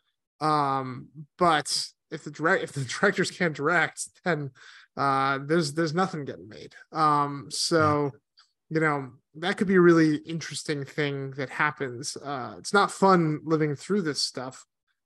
um 0.40 1.08
but 1.38 1.92
if 2.12 2.24
the 2.24 2.30
direct 2.30 2.62
if 2.62 2.72
the 2.72 2.84
directors 3.00 3.30
can't 3.30 3.56
direct, 3.56 4.08
then 4.24 4.50
uh, 4.96 5.38
there's 5.44 5.74
there's 5.74 5.94
nothing 5.94 6.24
getting 6.24 6.48
made. 6.48 6.74
Um, 6.92 7.46
so 7.48 8.12
you 8.70 8.80
know 8.80 9.10
that 9.36 9.56
could 9.56 9.66
be 9.66 9.76
a 9.76 9.80
really 9.80 10.16
interesting 10.16 10.84
thing 10.84 11.32
that 11.32 11.48
happens. 11.48 12.16
Uh, 12.16 12.54
it's 12.58 12.74
not 12.74 12.92
fun 12.92 13.40
living 13.44 13.74
through 13.74 14.02
this 14.02 14.22
stuff. 14.22 14.64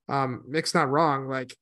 Um, 0.09 0.43
Mick's 0.47 0.75
not 0.75 0.89
wrong. 0.89 1.27
Like 1.27 1.55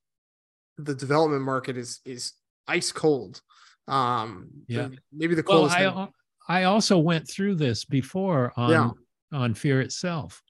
the 0.78 0.96
development 0.96 1.44
market 1.44 1.78
is 1.78 2.02
is 2.04 2.34
ice 2.68 2.92
cold. 2.92 3.42
Um, 3.88 4.50
yeah, 4.68 4.90
maybe 5.12 5.36
the 5.36 5.44
coldest. 5.44 5.78
Well, 5.78 6.12
I 6.48 6.62
I 6.62 6.64
also 6.64 6.98
went 6.98 7.30
through 7.30 7.56
this 7.56 7.86
before 7.86 8.54
on 8.56 8.70
yeah. 8.70 8.90
on 9.38 9.54
Fear 9.54 9.82
itself. 9.82 10.42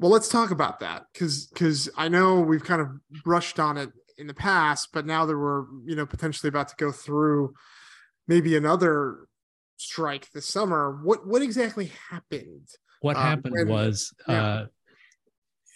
Well, 0.00 0.10
let's 0.10 0.28
talk 0.28 0.50
about 0.50 0.80
that 0.80 1.06
because 1.12 1.46
because 1.46 1.88
I 1.96 2.08
know 2.08 2.40
we've 2.40 2.64
kind 2.64 2.80
of 2.80 2.88
brushed 3.24 3.58
on 3.58 3.76
it 3.76 3.90
in 4.16 4.26
the 4.26 4.34
past, 4.34 4.90
but 4.92 5.06
now 5.06 5.26
that 5.26 5.36
we're 5.36 5.64
you 5.84 5.96
know 5.96 6.06
potentially 6.06 6.48
about 6.48 6.68
to 6.68 6.76
go 6.76 6.92
through 6.92 7.54
maybe 8.26 8.56
another 8.56 9.28
strike 9.78 10.30
this 10.32 10.46
summer. 10.46 11.00
What 11.02 11.26
what 11.26 11.42
exactly 11.42 11.90
happened? 12.10 12.68
What 13.00 13.16
um, 13.16 13.22
happened 13.22 13.54
when, 13.54 13.68
was 13.68 14.12
yeah. 14.28 14.44
uh, 14.44 14.66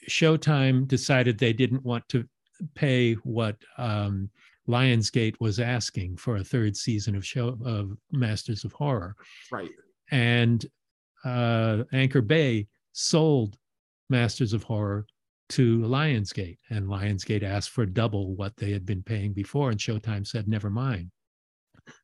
Showtime 0.08 0.86
decided 0.86 1.38
they 1.38 1.52
didn't 1.52 1.84
want 1.84 2.08
to 2.10 2.28
pay 2.74 3.14
what 3.14 3.56
um, 3.78 4.30
Lionsgate 4.68 5.34
was 5.40 5.58
asking 5.58 6.16
for 6.16 6.36
a 6.36 6.44
third 6.44 6.76
season 6.76 7.14
of 7.14 7.26
show 7.26 7.58
of 7.64 7.96
Masters 8.12 8.64
of 8.64 8.72
Horror. 8.72 9.16
Right. 9.50 9.70
And 10.10 10.64
uh, 11.24 11.84
Anchor 11.92 12.22
Bay 12.22 12.68
sold 12.92 13.56
Masters 14.10 14.52
of 14.52 14.62
Horror 14.62 15.06
to 15.50 15.80
Lionsgate, 15.80 16.58
and 16.70 16.86
Lionsgate 16.86 17.42
asked 17.42 17.70
for 17.70 17.84
double 17.84 18.34
what 18.36 18.56
they 18.56 18.70
had 18.70 18.86
been 18.86 19.02
paying 19.02 19.32
before, 19.32 19.70
and 19.70 19.78
Showtime 19.78 20.26
said, 20.26 20.48
never 20.48 20.70
mind. 20.70 21.10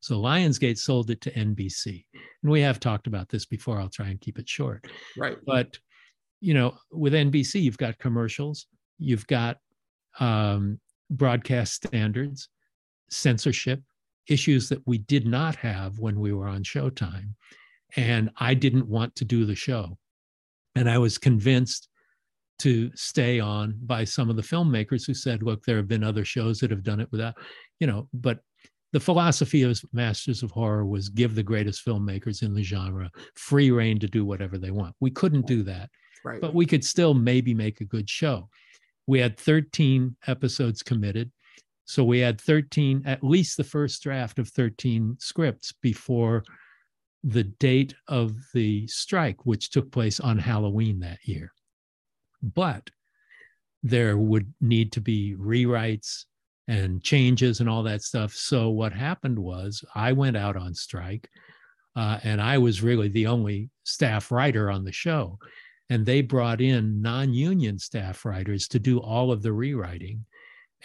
So 0.00 0.20
Lionsgate 0.20 0.78
sold 0.78 1.11
it 1.11 1.20
to 1.22 1.30
NBC. 1.32 2.04
And 2.42 2.50
we 2.50 2.61
have 2.61 2.80
talked 2.80 3.06
about 3.06 3.28
this 3.28 3.46
before. 3.46 3.80
I'll 3.80 3.88
try 3.88 4.09
and 4.09 4.20
keep 4.20 4.38
it 4.38 4.48
short. 4.48 4.86
Right. 5.16 5.38
But, 5.46 5.78
you 6.40 6.52
know, 6.52 6.76
with 6.90 7.12
NBC, 7.12 7.62
you've 7.62 7.78
got 7.78 7.98
commercials, 7.98 8.66
you've 8.98 9.26
got 9.26 9.59
um, 10.20 10.80
broadcast 11.11 11.86
standards, 11.86 12.48
censorship, 13.11 13.82
issues 14.28 14.68
that 14.68 14.86
we 14.86 14.98
did 14.98 15.26
not 15.26 15.56
have 15.56 15.98
when 15.98 16.20
we 16.20 16.32
were 16.32 16.46
on 16.46 16.62
Showtime. 16.62 17.34
And 17.96 18.30
I 18.36 18.54
didn't 18.54 18.86
want 18.86 19.14
to 19.16 19.24
do 19.24 19.46
the 19.46 19.54
show. 19.54 19.96
And 20.74 20.88
I 20.88 20.98
was 20.98 21.18
convinced 21.18 21.88
to 22.61 22.90
stay 22.94 23.40
on 23.40 23.78
by 23.84 24.04
some 24.04 24.28
of 24.28 24.36
the 24.36 24.42
filmmakers 24.42 25.06
who 25.06 25.14
said, 25.14 25.42
look, 25.42 25.64
there 25.64 25.76
have 25.76 25.88
been 25.88 26.04
other 26.04 26.24
shows 26.24 26.59
that 26.61 26.70
have 26.70 26.82
done 26.82 27.00
it 27.00 27.09
without, 27.11 27.34
you 27.80 27.86
know, 27.86 28.09
but 28.12 28.40
the 28.92 29.00
philosophy 29.00 29.62
of 29.62 29.80
Masters 29.92 30.42
of 30.42 30.50
Horror 30.50 30.86
was 30.86 31.09
give 31.09 31.34
the 31.34 31.42
greatest 31.42 31.84
filmmakers 31.84 32.42
in 32.42 32.54
the 32.54 32.62
genre 32.62 33.11
free 33.34 33.70
reign 33.70 33.98
to 34.00 34.06
do 34.06 34.24
whatever 34.24 34.59
they 34.59 34.70
want. 34.70 34.94
We 35.00 35.11
couldn't 35.11 35.46
do 35.46 35.62
that, 35.64 35.90
right. 36.24 36.40
but 36.40 36.54
we 36.54 36.66
could 36.66 36.84
still 36.84 37.14
maybe 37.14 37.54
make 37.54 37.80
a 37.80 37.84
good 37.84 38.09
show. 38.09 38.48
We 39.09 39.18
had 39.18 39.36
13 39.36 40.14
episodes 40.28 40.84
committed. 40.84 41.32
So 41.86 42.04
we 42.04 42.20
had 42.20 42.40
13, 42.40 43.02
at 43.06 43.24
least 43.24 43.56
the 43.56 43.64
first 43.64 44.00
draft 44.02 44.38
of 44.38 44.48
13 44.50 45.16
scripts 45.18 45.72
before 45.82 46.44
the 47.24 47.44
date 47.44 47.94
of 48.06 48.36
the 48.54 48.86
strike, 48.86 49.44
which 49.44 49.70
took 49.70 49.90
place 49.90 50.20
on 50.20 50.38
Halloween 50.38 51.00
that 51.00 51.18
year 51.24 51.50
but 52.42 52.90
there 53.82 54.16
would 54.16 54.52
need 54.61 54.92
to 54.92 55.00
be 55.00 55.36
rewrites 55.38 56.24
and 56.66 57.02
changes 57.02 57.61
and 57.61 57.68
all 57.68 57.82
that 57.82 58.02
stuff. 58.02 58.34
So 58.34 58.70
what 58.70 58.92
happened 58.92 59.38
was 59.38 59.84
I 59.94 60.12
went 60.12 60.36
out 60.36 60.56
on 60.56 60.74
strike, 60.74 61.28
uh, 61.96 62.18
and 62.22 62.40
I 62.40 62.59
was 62.59 62.82
really 62.82 63.09
the 63.09 63.26
only 63.26 63.70
staff 63.84 64.30
writer 64.30 64.70
on 64.70 64.84
the 64.84 64.92
show. 64.92 65.38
And 65.91 66.05
they 66.05 66.20
brought 66.20 66.61
in 66.61 67.01
non-union 67.01 67.78
staff 67.78 68.24
writers 68.24 68.68
to 68.68 68.78
do 68.78 68.99
all 68.99 69.32
of 69.32 69.43
the 69.43 69.53
rewriting, 69.53 70.24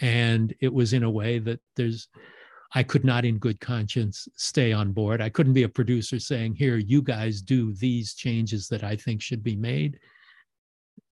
and 0.00 0.54
it 0.60 0.72
was 0.72 0.92
in 0.92 1.02
a 1.02 1.10
way 1.10 1.38
that 1.40 1.60
there's. 1.76 2.08
I 2.76 2.82
could 2.82 3.04
not, 3.04 3.24
in 3.24 3.38
good 3.38 3.60
conscience, 3.60 4.26
stay 4.34 4.72
on 4.72 4.90
board. 4.90 5.20
I 5.20 5.28
couldn't 5.28 5.52
be 5.52 5.62
a 5.62 5.68
producer 5.68 6.18
saying, 6.18 6.54
"Here, 6.54 6.76
you 6.76 7.02
guys 7.02 7.40
do 7.40 7.72
these 7.74 8.14
changes 8.14 8.66
that 8.68 8.82
I 8.82 8.96
think 8.96 9.22
should 9.22 9.44
be 9.44 9.54
made." 9.54 10.00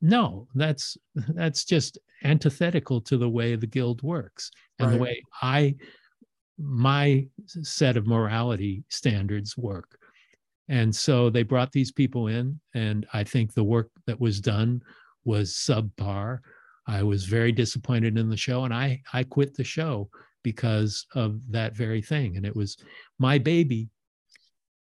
no 0.02 0.48
that's 0.56 0.98
that's 1.30 1.64
just 1.64 1.98
antithetical 2.24 3.00
to 3.02 3.18
the 3.18 3.30
way 3.30 3.56
the 3.56 3.68
guild 3.68 4.02
works 4.02 4.52
and 4.80 4.89
right. 4.89 4.94
the 4.96 5.02
way 5.02 5.22
i 5.42 5.76
my 6.58 7.26
set 7.48 7.98
of 7.98 8.06
morality 8.06 8.84
standards 8.89 9.58
work 9.58 9.98
and 10.72 10.95
so 10.95 11.30
they 11.30 11.43
brought 11.43 11.72
these 11.72 11.91
people 11.91 12.28
in 12.28 12.59
and 12.74 13.05
i 13.13 13.24
think 13.24 13.53
the 13.53 13.63
work 13.63 13.89
that 14.07 14.19
was 14.19 14.39
done 14.39 14.82
was 15.26 15.53
subpar 15.53 16.39
i 16.88 17.03
was 17.03 17.26
very 17.26 17.51
disappointed 17.51 18.17
in 18.17 18.30
the 18.30 18.38
show 18.38 18.63
and 18.63 18.74
i 18.74 18.99
i 19.13 19.24
quit 19.24 19.53
the 19.53 19.63
show 19.63 20.09
because 20.43 21.05
of 21.13 21.39
that 21.49 21.76
very 21.76 22.01
thing 22.01 22.36
and 22.38 22.45
it 22.45 22.55
was 22.55 22.78
my 23.19 23.38
baby 23.38 23.89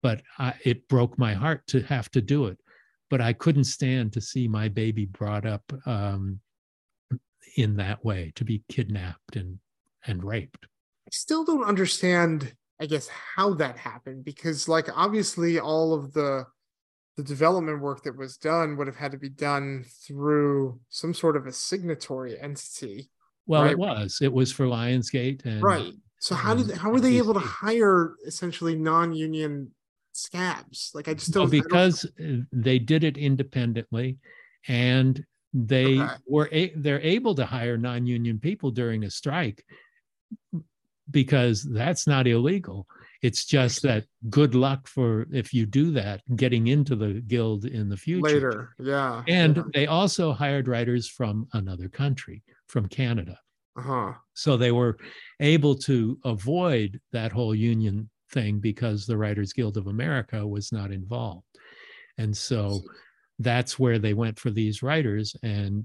but 0.02 0.20
I, 0.38 0.54
it 0.62 0.86
broke 0.88 1.18
my 1.18 1.32
heart 1.32 1.66
to 1.68 1.80
have 1.82 2.10
to 2.10 2.20
do 2.20 2.46
it 2.46 2.58
but 3.10 3.20
I 3.20 3.32
couldn't 3.32 3.64
stand 3.64 4.12
to 4.12 4.20
see 4.20 4.48
my 4.48 4.68
baby 4.68 5.06
brought 5.06 5.46
up 5.46 5.62
um, 5.86 6.40
in 7.56 7.76
that 7.76 8.04
way, 8.04 8.32
to 8.36 8.44
be 8.44 8.64
kidnapped 8.68 9.36
and 9.36 9.58
and 10.06 10.22
raped. 10.22 10.66
I 11.06 11.10
still 11.12 11.44
don't 11.44 11.64
understand, 11.64 12.54
I 12.80 12.86
guess, 12.86 13.08
how 13.08 13.54
that 13.54 13.78
happened 13.78 14.24
because, 14.24 14.68
like, 14.68 14.88
obviously, 14.94 15.58
all 15.58 15.94
of 15.94 16.12
the 16.12 16.44
the 17.16 17.22
development 17.22 17.80
work 17.80 18.02
that 18.02 18.14
was 18.14 18.36
done 18.36 18.76
would 18.76 18.86
have 18.86 18.96
had 18.96 19.10
to 19.10 19.16
be 19.18 19.30
done 19.30 19.86
through 20.06 20.78
some 20.90 21.14
sort 21.14 21.34
of 21.34 21.46
a 21.46 21.52
signatory 21.52 22.38
entity. 22.38 23.08
Well, 23.46 23.62
right? 23.62 23.70
it 23.70 23.78
was. 23.78 24.18
It 24.20 24.32
was 24.32 24.52
for 24.52 24.66
Lionsgate, 24.66 25.44
and 25.46 25.62
right. 25.62 25.92
So 26.18 26.34
how 26.34 26.54
did 26.54 26.76
how 26.76 26.90
were 26.90 27.00
they 27.00 27.16
able 27.18 27.34
to 27.34 27.40
hire 27.40 28.14
essentially 28.26 28.74
non-union 28.74 29.70
scabs. 30.16 30.90
Like 30.94 31.08
I 31.08 31.14
just 31.14 31.32
don't. 31.32 31.44
Well, 31.44 31.62
because 31.62 32.06
don't... 32.18 32.46
they 32.52 32.78
did 32.78 33.04
it 33.04 33.16
independently, 33.16 34.18
and 34.66 35.24
they 35.52 36.00
okay. 36.00 36.14
were 36.26 36.48
a, 36.52 36.72
they're 36.76 37.00
able 37.00 37.34
to 37.36 37.46
hire 37.46 37.78
non-union 37.78 38.38
people 38.40 38.70
during 38.70 39.04
a 39.04 39.10
strike 39.10 39.64
because 41.10 41.62
that's 41.62 42.06
not 42.06 42.26
illegal. 42.26 42.86
It's 43.22 43.44
just 43.44 43.82
that 43.82 44.04
good 44.28 44.54
luck 44.54 44.86
for 44.86 45.26
if 45.32 45.52
you 45.54 45.66
do 45.66 45.90
that, 45.92 46.22
getting 46.36 46.66
into 46.68 46.94
the 46.96 47.14
guild 47.26 47.64
in 47.64 47.88
the 47.88 47.96
future. 47.96 48.22
Later, 48.22 48.74
yeah. 48.78 49.22
And 49.26 49.56
yeah. 49.56 49.62
they 49.74 49.86
also 49.86 50.32
hired 50.32 50.68
writers 50.68 51.08
from 51.08 51.48
another 51.52 51.88
country, 51.88 52.42
from 52.68 52.86
Canada. 52.86 53.38
Uh-huh. 53.76 54.12
So 54.34 54.56
they 54.56 54.72
were 54.72 54.96
able 55.40 55.74
to 55.76 56.18
avoid 56.24 57.00
that 57.12 57.32
whole 57.32 57.54
union 57.54 58.10
thing 58.32 58.58
because 58.58 59.06
the 59.06 59.16
Writers 59.16 59.52
Guild 59.52 59.76
of 59.76 59.86
America 59.86 60.46
was 60.46 60.72
not 60.72 60.90
involved. 60.90 61.44
And 62.18 62.36
so 62.36 62.80
that's 63.38 63.78
where 63.78 63.98
they 63.98 64.14
went 64.14 64.38
for 64.38 64.50
these 64.50 64.82
writers. 64.82 65.36
And 65.42 65.84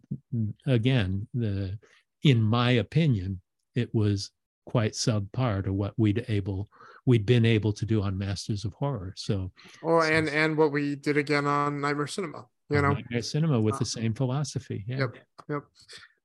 again, 0.66 1.28
the 1.34 1.78
in 2.24 2.42
my 2.42 2.72
opinion, 2.72 3.42
it 3.76 3.94
was 3.94 4.32
quite 4.72 4.94
subpar 4.94 5.62
to 5.62 5.74
what 5.74 5.94
we'd 5.98 6.24
able 6.30 6.70
we'd 7.06 7.26
been 7.26 7.46
able 7.46 7.74
to 7.74 7.86
do 7.86 8.02
on 8.02 8.18
Masters 8.18 8.64
of 8.64 8.72
Horror. 8.74 9.14
So 9.18 9.52
oh, 9.84 10.00
and 10.00 10.30
and 10.30 10.58
what 10.58 10.72
we 10.72 10.96
did 10.96 11.18
again 11.18 11.46
on 11.46 11.82
Nightmare 11.82 12.08
Cinema, 12.08 12.46
you 12.70 12.82
know, 12.82 12.94
Nightmare 12.94 13.22
Cinema 13.22 13.60
with 13.60 13.76
uh, 13.76 13.80
the 13.80 13.86
same 13.86 14.14
philosophy. 14.14 14.86
Yeah. 14.88 15.00
Yep. 15.00 15.18
Yep. 15.50 15.64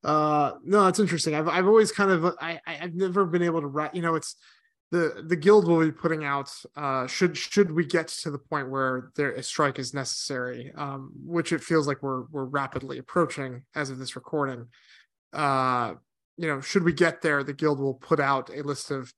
Uh, 0.05 0.53
no, 0.63 0.87
it's 0.87 1.01
interesting. 1.01 1.35
I've 1.35 1.49
I've 1.49 1.67
always 1.67 1.91
kind 1.91 2.13
of 2.13 2.37
I 2.41 2.61
I've 2.65 2.95
never 2.95 3.27
been 3.27 3.43
able 3.43 3.63
to 3.63 3.67
write. 3.67 3.97
You 3.97 4.03
know, 4.03 4.15
it's 4.15 4.37
the 4.93 5.25
the 5.27 5.35
guild 5.35 5.67
will 5.67 5.81
be 5.81 5.91
putting 5.91 6.23
out 6.23 6.49
uh, 6.77 7.09
should 7.09 7.37
should 7.37 7.73
we 7.73 7.85
get 7.85 8.07
to 8.07 8.31
the 8.31 8.39
point 8.39 8.71
where 8.71 9.11
there 9.17 9.33
a 9.33 9.43
strike 9.43 9.81
is 9.81 9.93
necessary, 9.93 10.71
um, 10.77 11.11
which 11.25 11.53
it 11.53 11.65
feels 11.65 11.89
like 11.89 12.01
we're 12.01 12.27
we're 12.31 12.45
rapidly 12.45 12.99
approaching 12.99 13.65
as 13.75 13.91
of 13.91 13.99
this 13.99 14.15
recording. 14.15 14.69
Uh, 15.33 15.95
you 16.37 16.47
know, 16.49 16.61
should 16.61 16.85
we 16.85 16.93
get 16.93 17.23
there, 17.23 17.43
the 17.43 17.53
guild 17.53 17.81
will 17.81 17.95
put 17.95 18.21
out 18.21 18.51
a 18.55 18.63
list 18.63 18.91
of 18.91 19.13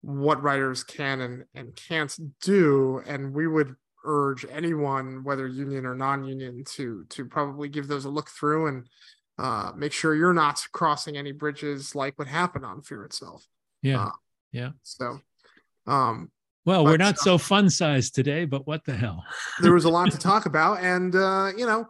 what 0.00 0.42
writers 0.42 0.84
can 0.84 1.20
and, 1.20 1.44
and 1.54 1.74
can't 1.76 2.16
do. 2.40 3.02
And 3.06 3.32
we 3.32 3.46
would 3.46 3.74
urge 4.04 4.46
anyone, 4.50 5.24
whether 5.24 5.46
union 5.46 5.86
or 5.86 5.94
non-union, 5.94 6.64
to 6.64 7.04
to 7.10 7.24
probably 7.24 7.68
give 7.68 7.88
those 7.88 8.04
a 8.04 8.10
look 8.10 8.28
through 8.30 8.68
and 8.68 8.88
uh, 9.38 9.72
make 9.76 9.92
sure 9.92 10.14
you're 10.14 10.32
not 10.32 10.60
crossing 10.72 11.16
any 11.16 11.32
bridges 11.32 11.94
like 11.94 12.18
what 12.18 12.28
happened 12.28 12.64
on 12.64 12.82
Fear 12.82 13.04
itself. 13.04 13.46
Yeah, 13.82 14.04
uh, 14.04 14.10
yeah. 14.52 14.70
So, 14.82 15.20
um, 15.86 16.30
well, 16.64 16.84
we're 16.84 16.96
not 16.96 17.14
uh, 17.14 17.22
so 17.22 17.38
fun 17.38 17.70
sized 17.70 18.14
today, 18.14 18.44
but 18.44 18.66
what 18.66 18.84
the 18.84 18.94
hell? 18.94 19.24
there 19.60 19.72
was 19.72 19.84
a 19.84 19.90
lot 19.90 20.10
to 20.10 20.18
talk 20.30 20.46
about, 20.46 20.80
and 20.82 21.14
uh, 21.14 21.50
you 21.56 21.66
know, 21.66 21.86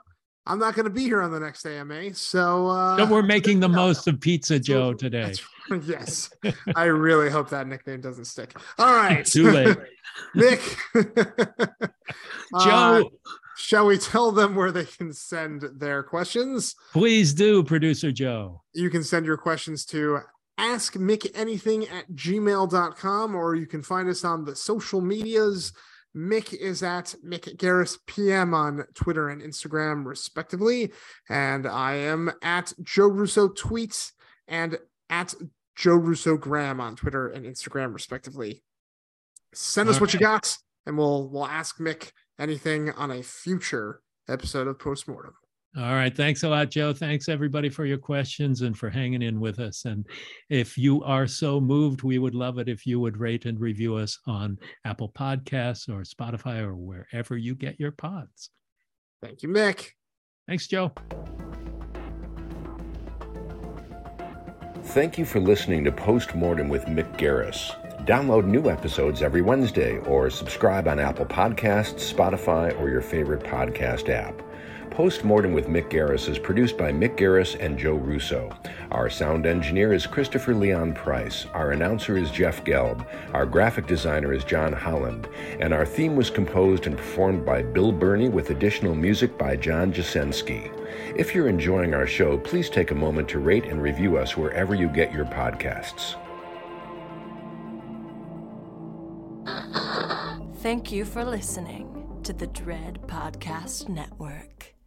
I'm 0.49 0.59
not 0.59 0.74
going 0.74 0.84
to 0.84 0.90
be 0.90 1.05
here 1.05 1.20
on 1.20 1.30
the 1.30 1.38
next 1.38 1.66
AMA, 1.66 2.14
so 2.14 2.68
uh, 2.68 2.96
so 2.96 3.05
we're 3.07 3.22
making 3.22 3.61
the 3.61 3.68
most 3.68 4.09
of 4.09 4.18
Pizza 4.18 4.59
Joe 4.59 4.94
today. 4.94 5.34
yes, 5.84 6.30
I 6.74 6.84
really 6.84 7.28
hope 7.28 7.51
that 7.51 7.66
nickname 7.66 8.01
doesn't 8.01 8.24
stick. 8.24 8.57
All 8.78 8.94
right, 8.94 9.24
too 9.26 9.51
late, 9.51 9.76
Nick. 10.34 10.61
Joe, 10.94 11.05
uh, 12.55 13.05
shall 13.59 13.86
we 13.86 13.99
tell 13.99 14.32
them 14.32 14.55
where 14.55 14.72
they 14.72 14.86
can 14.86 15.12
send 15.12 15.64
their 15.76 16.03
questions? 16.03 16.74
Please 16.92 17.34
do, 17.34 17.62
producer 17.62 18.11
Joe. 18.11 18.62
You 18.72 18.88
can 18.88 19.05
send 19.05 19.26
your 19.26 19.36
questions 19.36 19.84
to 19.86 20.20
ask 20.57 20.94
Mick 20.94 21.30
anything 21.34 21.86
at 21.88 22.11
gmail.com 22.12 23.34
or 23.34 23.55
you 23.55 23.66
can 23.66 23.82
find 23.82 24.09
us 24.09 24.24
on 24.24 24.44
the 24.44 24.57
social 24.57 25.01
medias 25.01 25.72
Mick 26.16 26.52
is 26.54 26.82
at 26.82 27.14
Mick 27.24 27.56
Garris 27.56 27.98
PM 28.06 28.54
on 28.54 28.84
Twitter 28.94 29.28
and 29.28 29.42
Instagram, 29.42 30.04
respectively. 30.04 30.92
And 31.28 31.66
I 31.66 31.94
am 31.94 32.32
at 32.42 32.72
Joe 32.82 33.09
Russo 33.09 33.48
Tweets 33.48 34.12
and 34.46 34.78
at 35.11 35.34
Joe 35.76 35.94
Russo 35.94 36.36
Graham 36.36 36.80
on 36.80 36.96
Twitter 36.96 37.28
and 37.28 37.44
Instagram, 37.44 37.92
respectively. 37.92 38.62
Send 39.54 39.88
us 39.88 40.00
what 40.00 40.12
you 40.12 40.20
got, 40.20 40.56
and 40.86 40.98
we'll 40.98 41.28
we'll 41.28 41.46
ask 41.46 41.78
Mick 41.78 42.12
anything 42.38 42.90
on 42.92 43.11
a 43.11 43.22
future 43.22 44.02
episode 44.28 44.66
of 44.66 44.78
Postmortem. 44.78 45.34
All 45.76 45.92
right. 45.94 46.16
Thanks 46.16 46.42
a 46.42 46.48
lot, 46.48 46.70
Joe. 46.70 46.92
Thanks 46.92 47.28
everybody 47.28 47.68
for 47.68 47.84
your 47.84 47.98
questions 47.98 48.62
and 48.62 48.76
for 48.76 48.88
hanging 48.88 49.22
in 49.22 49.38
with 49.38 49.60
us. 49.60 49.84
And 49.84 50.06
if 50.48 50.78
you 50.78 51.04
are 51.04 51.26
so 51.26 51.60
moved, 51.60 52.02
we 52.02 52.18
would 52.18 52.34
love 52.34 52.58
it 52.58 52.68
if 52.68 52.86
you 52.86 52.98
would 53.00 53.18
rate 53.18 53.44
and 53.44 53.60
review 53.60 53.94
us 53.94 54.18
on 54.26 54.58
Apple 54.84 55.10
Podcasts 55.10 55.88
or 55.88 56.02
Spotify 56.02 56.60
or 56.60 56.74
wherever 56.74 57.36
you 57.36 57.54
get 57.54 57.78
your 57.78 57.92
pods. 57.92 58.50
Thank 59.22 59.42
you, 59.42 59.50
Mick. 59.50 59.90
Thanks, 60.48 60.66
Joe. 60.66 60.92
Thank 64.82 65.18
you 65.18 65.26
for 65.26 65.38
listening 65.38 65.84
to 65.84 65.92
Postmortem 65.92 66.70
with 66.70 66.86
Mick 66.86 67.18
Garris. 67.18 67.74
Download 68.06 68.46
new 68.46 68.70
episodes 68.70 69.20
every 69.20 69.42
Wednesday 69.42 69.98
or 69.98 70.30
subscribe 70.30 70.88
on 70.88 70.98
Apple 70.98 71.26
Podcasts, 71.26 72.10
Spotify, 72.10 72.76
or 72.80 72.88
your 72.88 73.02
favorite 73.02 73.42
podcast 73.42 74.08
app. 74.08 74.47
Postmortem 74.91 75.53
with 75.53 75.66
Mick 75.66 75.91
Garris 75.91 76.28
is 76.28 76.39
produced 76.39 76.76
by 76.76 76.91
Mick 76.91 77.16
Garris 77.16 77.57
and 77.59 77.78
Joe 77.78 77.95
Russo. 77.95 78.51
Our 78.91 79.09
sound 79.09 79.47
engineer 79.47 79.93
is 79.93 80.07
Christopher 80.07 80.55
Leon 80.55 80.95
Price. 80.95 81.47
Our 81.55 81.72
announcer 81.72 82.16
is 82.16 82.30
Jeff 82.30 82.64
Gelb. 82.64 83.07
Our 83.32 83.47
graphic 83.47 83.86
designer 83.86 84.32
is 84.32 84.45
John 84.45 84.72
Holland. 84.72 85.28
And 85.61 85.72
our 85.72 85.86
theme 85.86 86.16
was 86.16 86.30
composed 86.30 86.86
and 86.86 86.97
performed 86.97 87.45
by 87.45 87.62
Bill 87.62 87.93
Burney 87.93 88.28
with 88.28 88.51
additional 88.51 88.95
music 88.95 89.39
by 89.39 89.57
John 89.57 89.93
Jasensky. 89.93 90.72
If 91.16 91.34
you're 91.34 91.49
enjoying 91.49 91.95
our 91.95 92.07
show, 92.07 92.39
please 92.39 92.70
take 92.70 92.91
a 92.91 92.95
moment 92.95 93.28
to 93.30 93.39
rate 93.39 93.64
and 93.64 93.82
review 93.82 94.16
us 94.16 94.36
wherever 94.36 94.74
you 94.74 94.89
get 94.89 95.12
your 95.12 95.26
podcasts. 95.26 96.16
Thank 100.57 100.91
you 100.91 101.05
for 101.05 101.24
listening 101.24 102.20
to 102.24 102.32
the 102.32 102.49
Dread 102.49 103.01
Podcast 103.07 103.89
Network. 103.89 104.78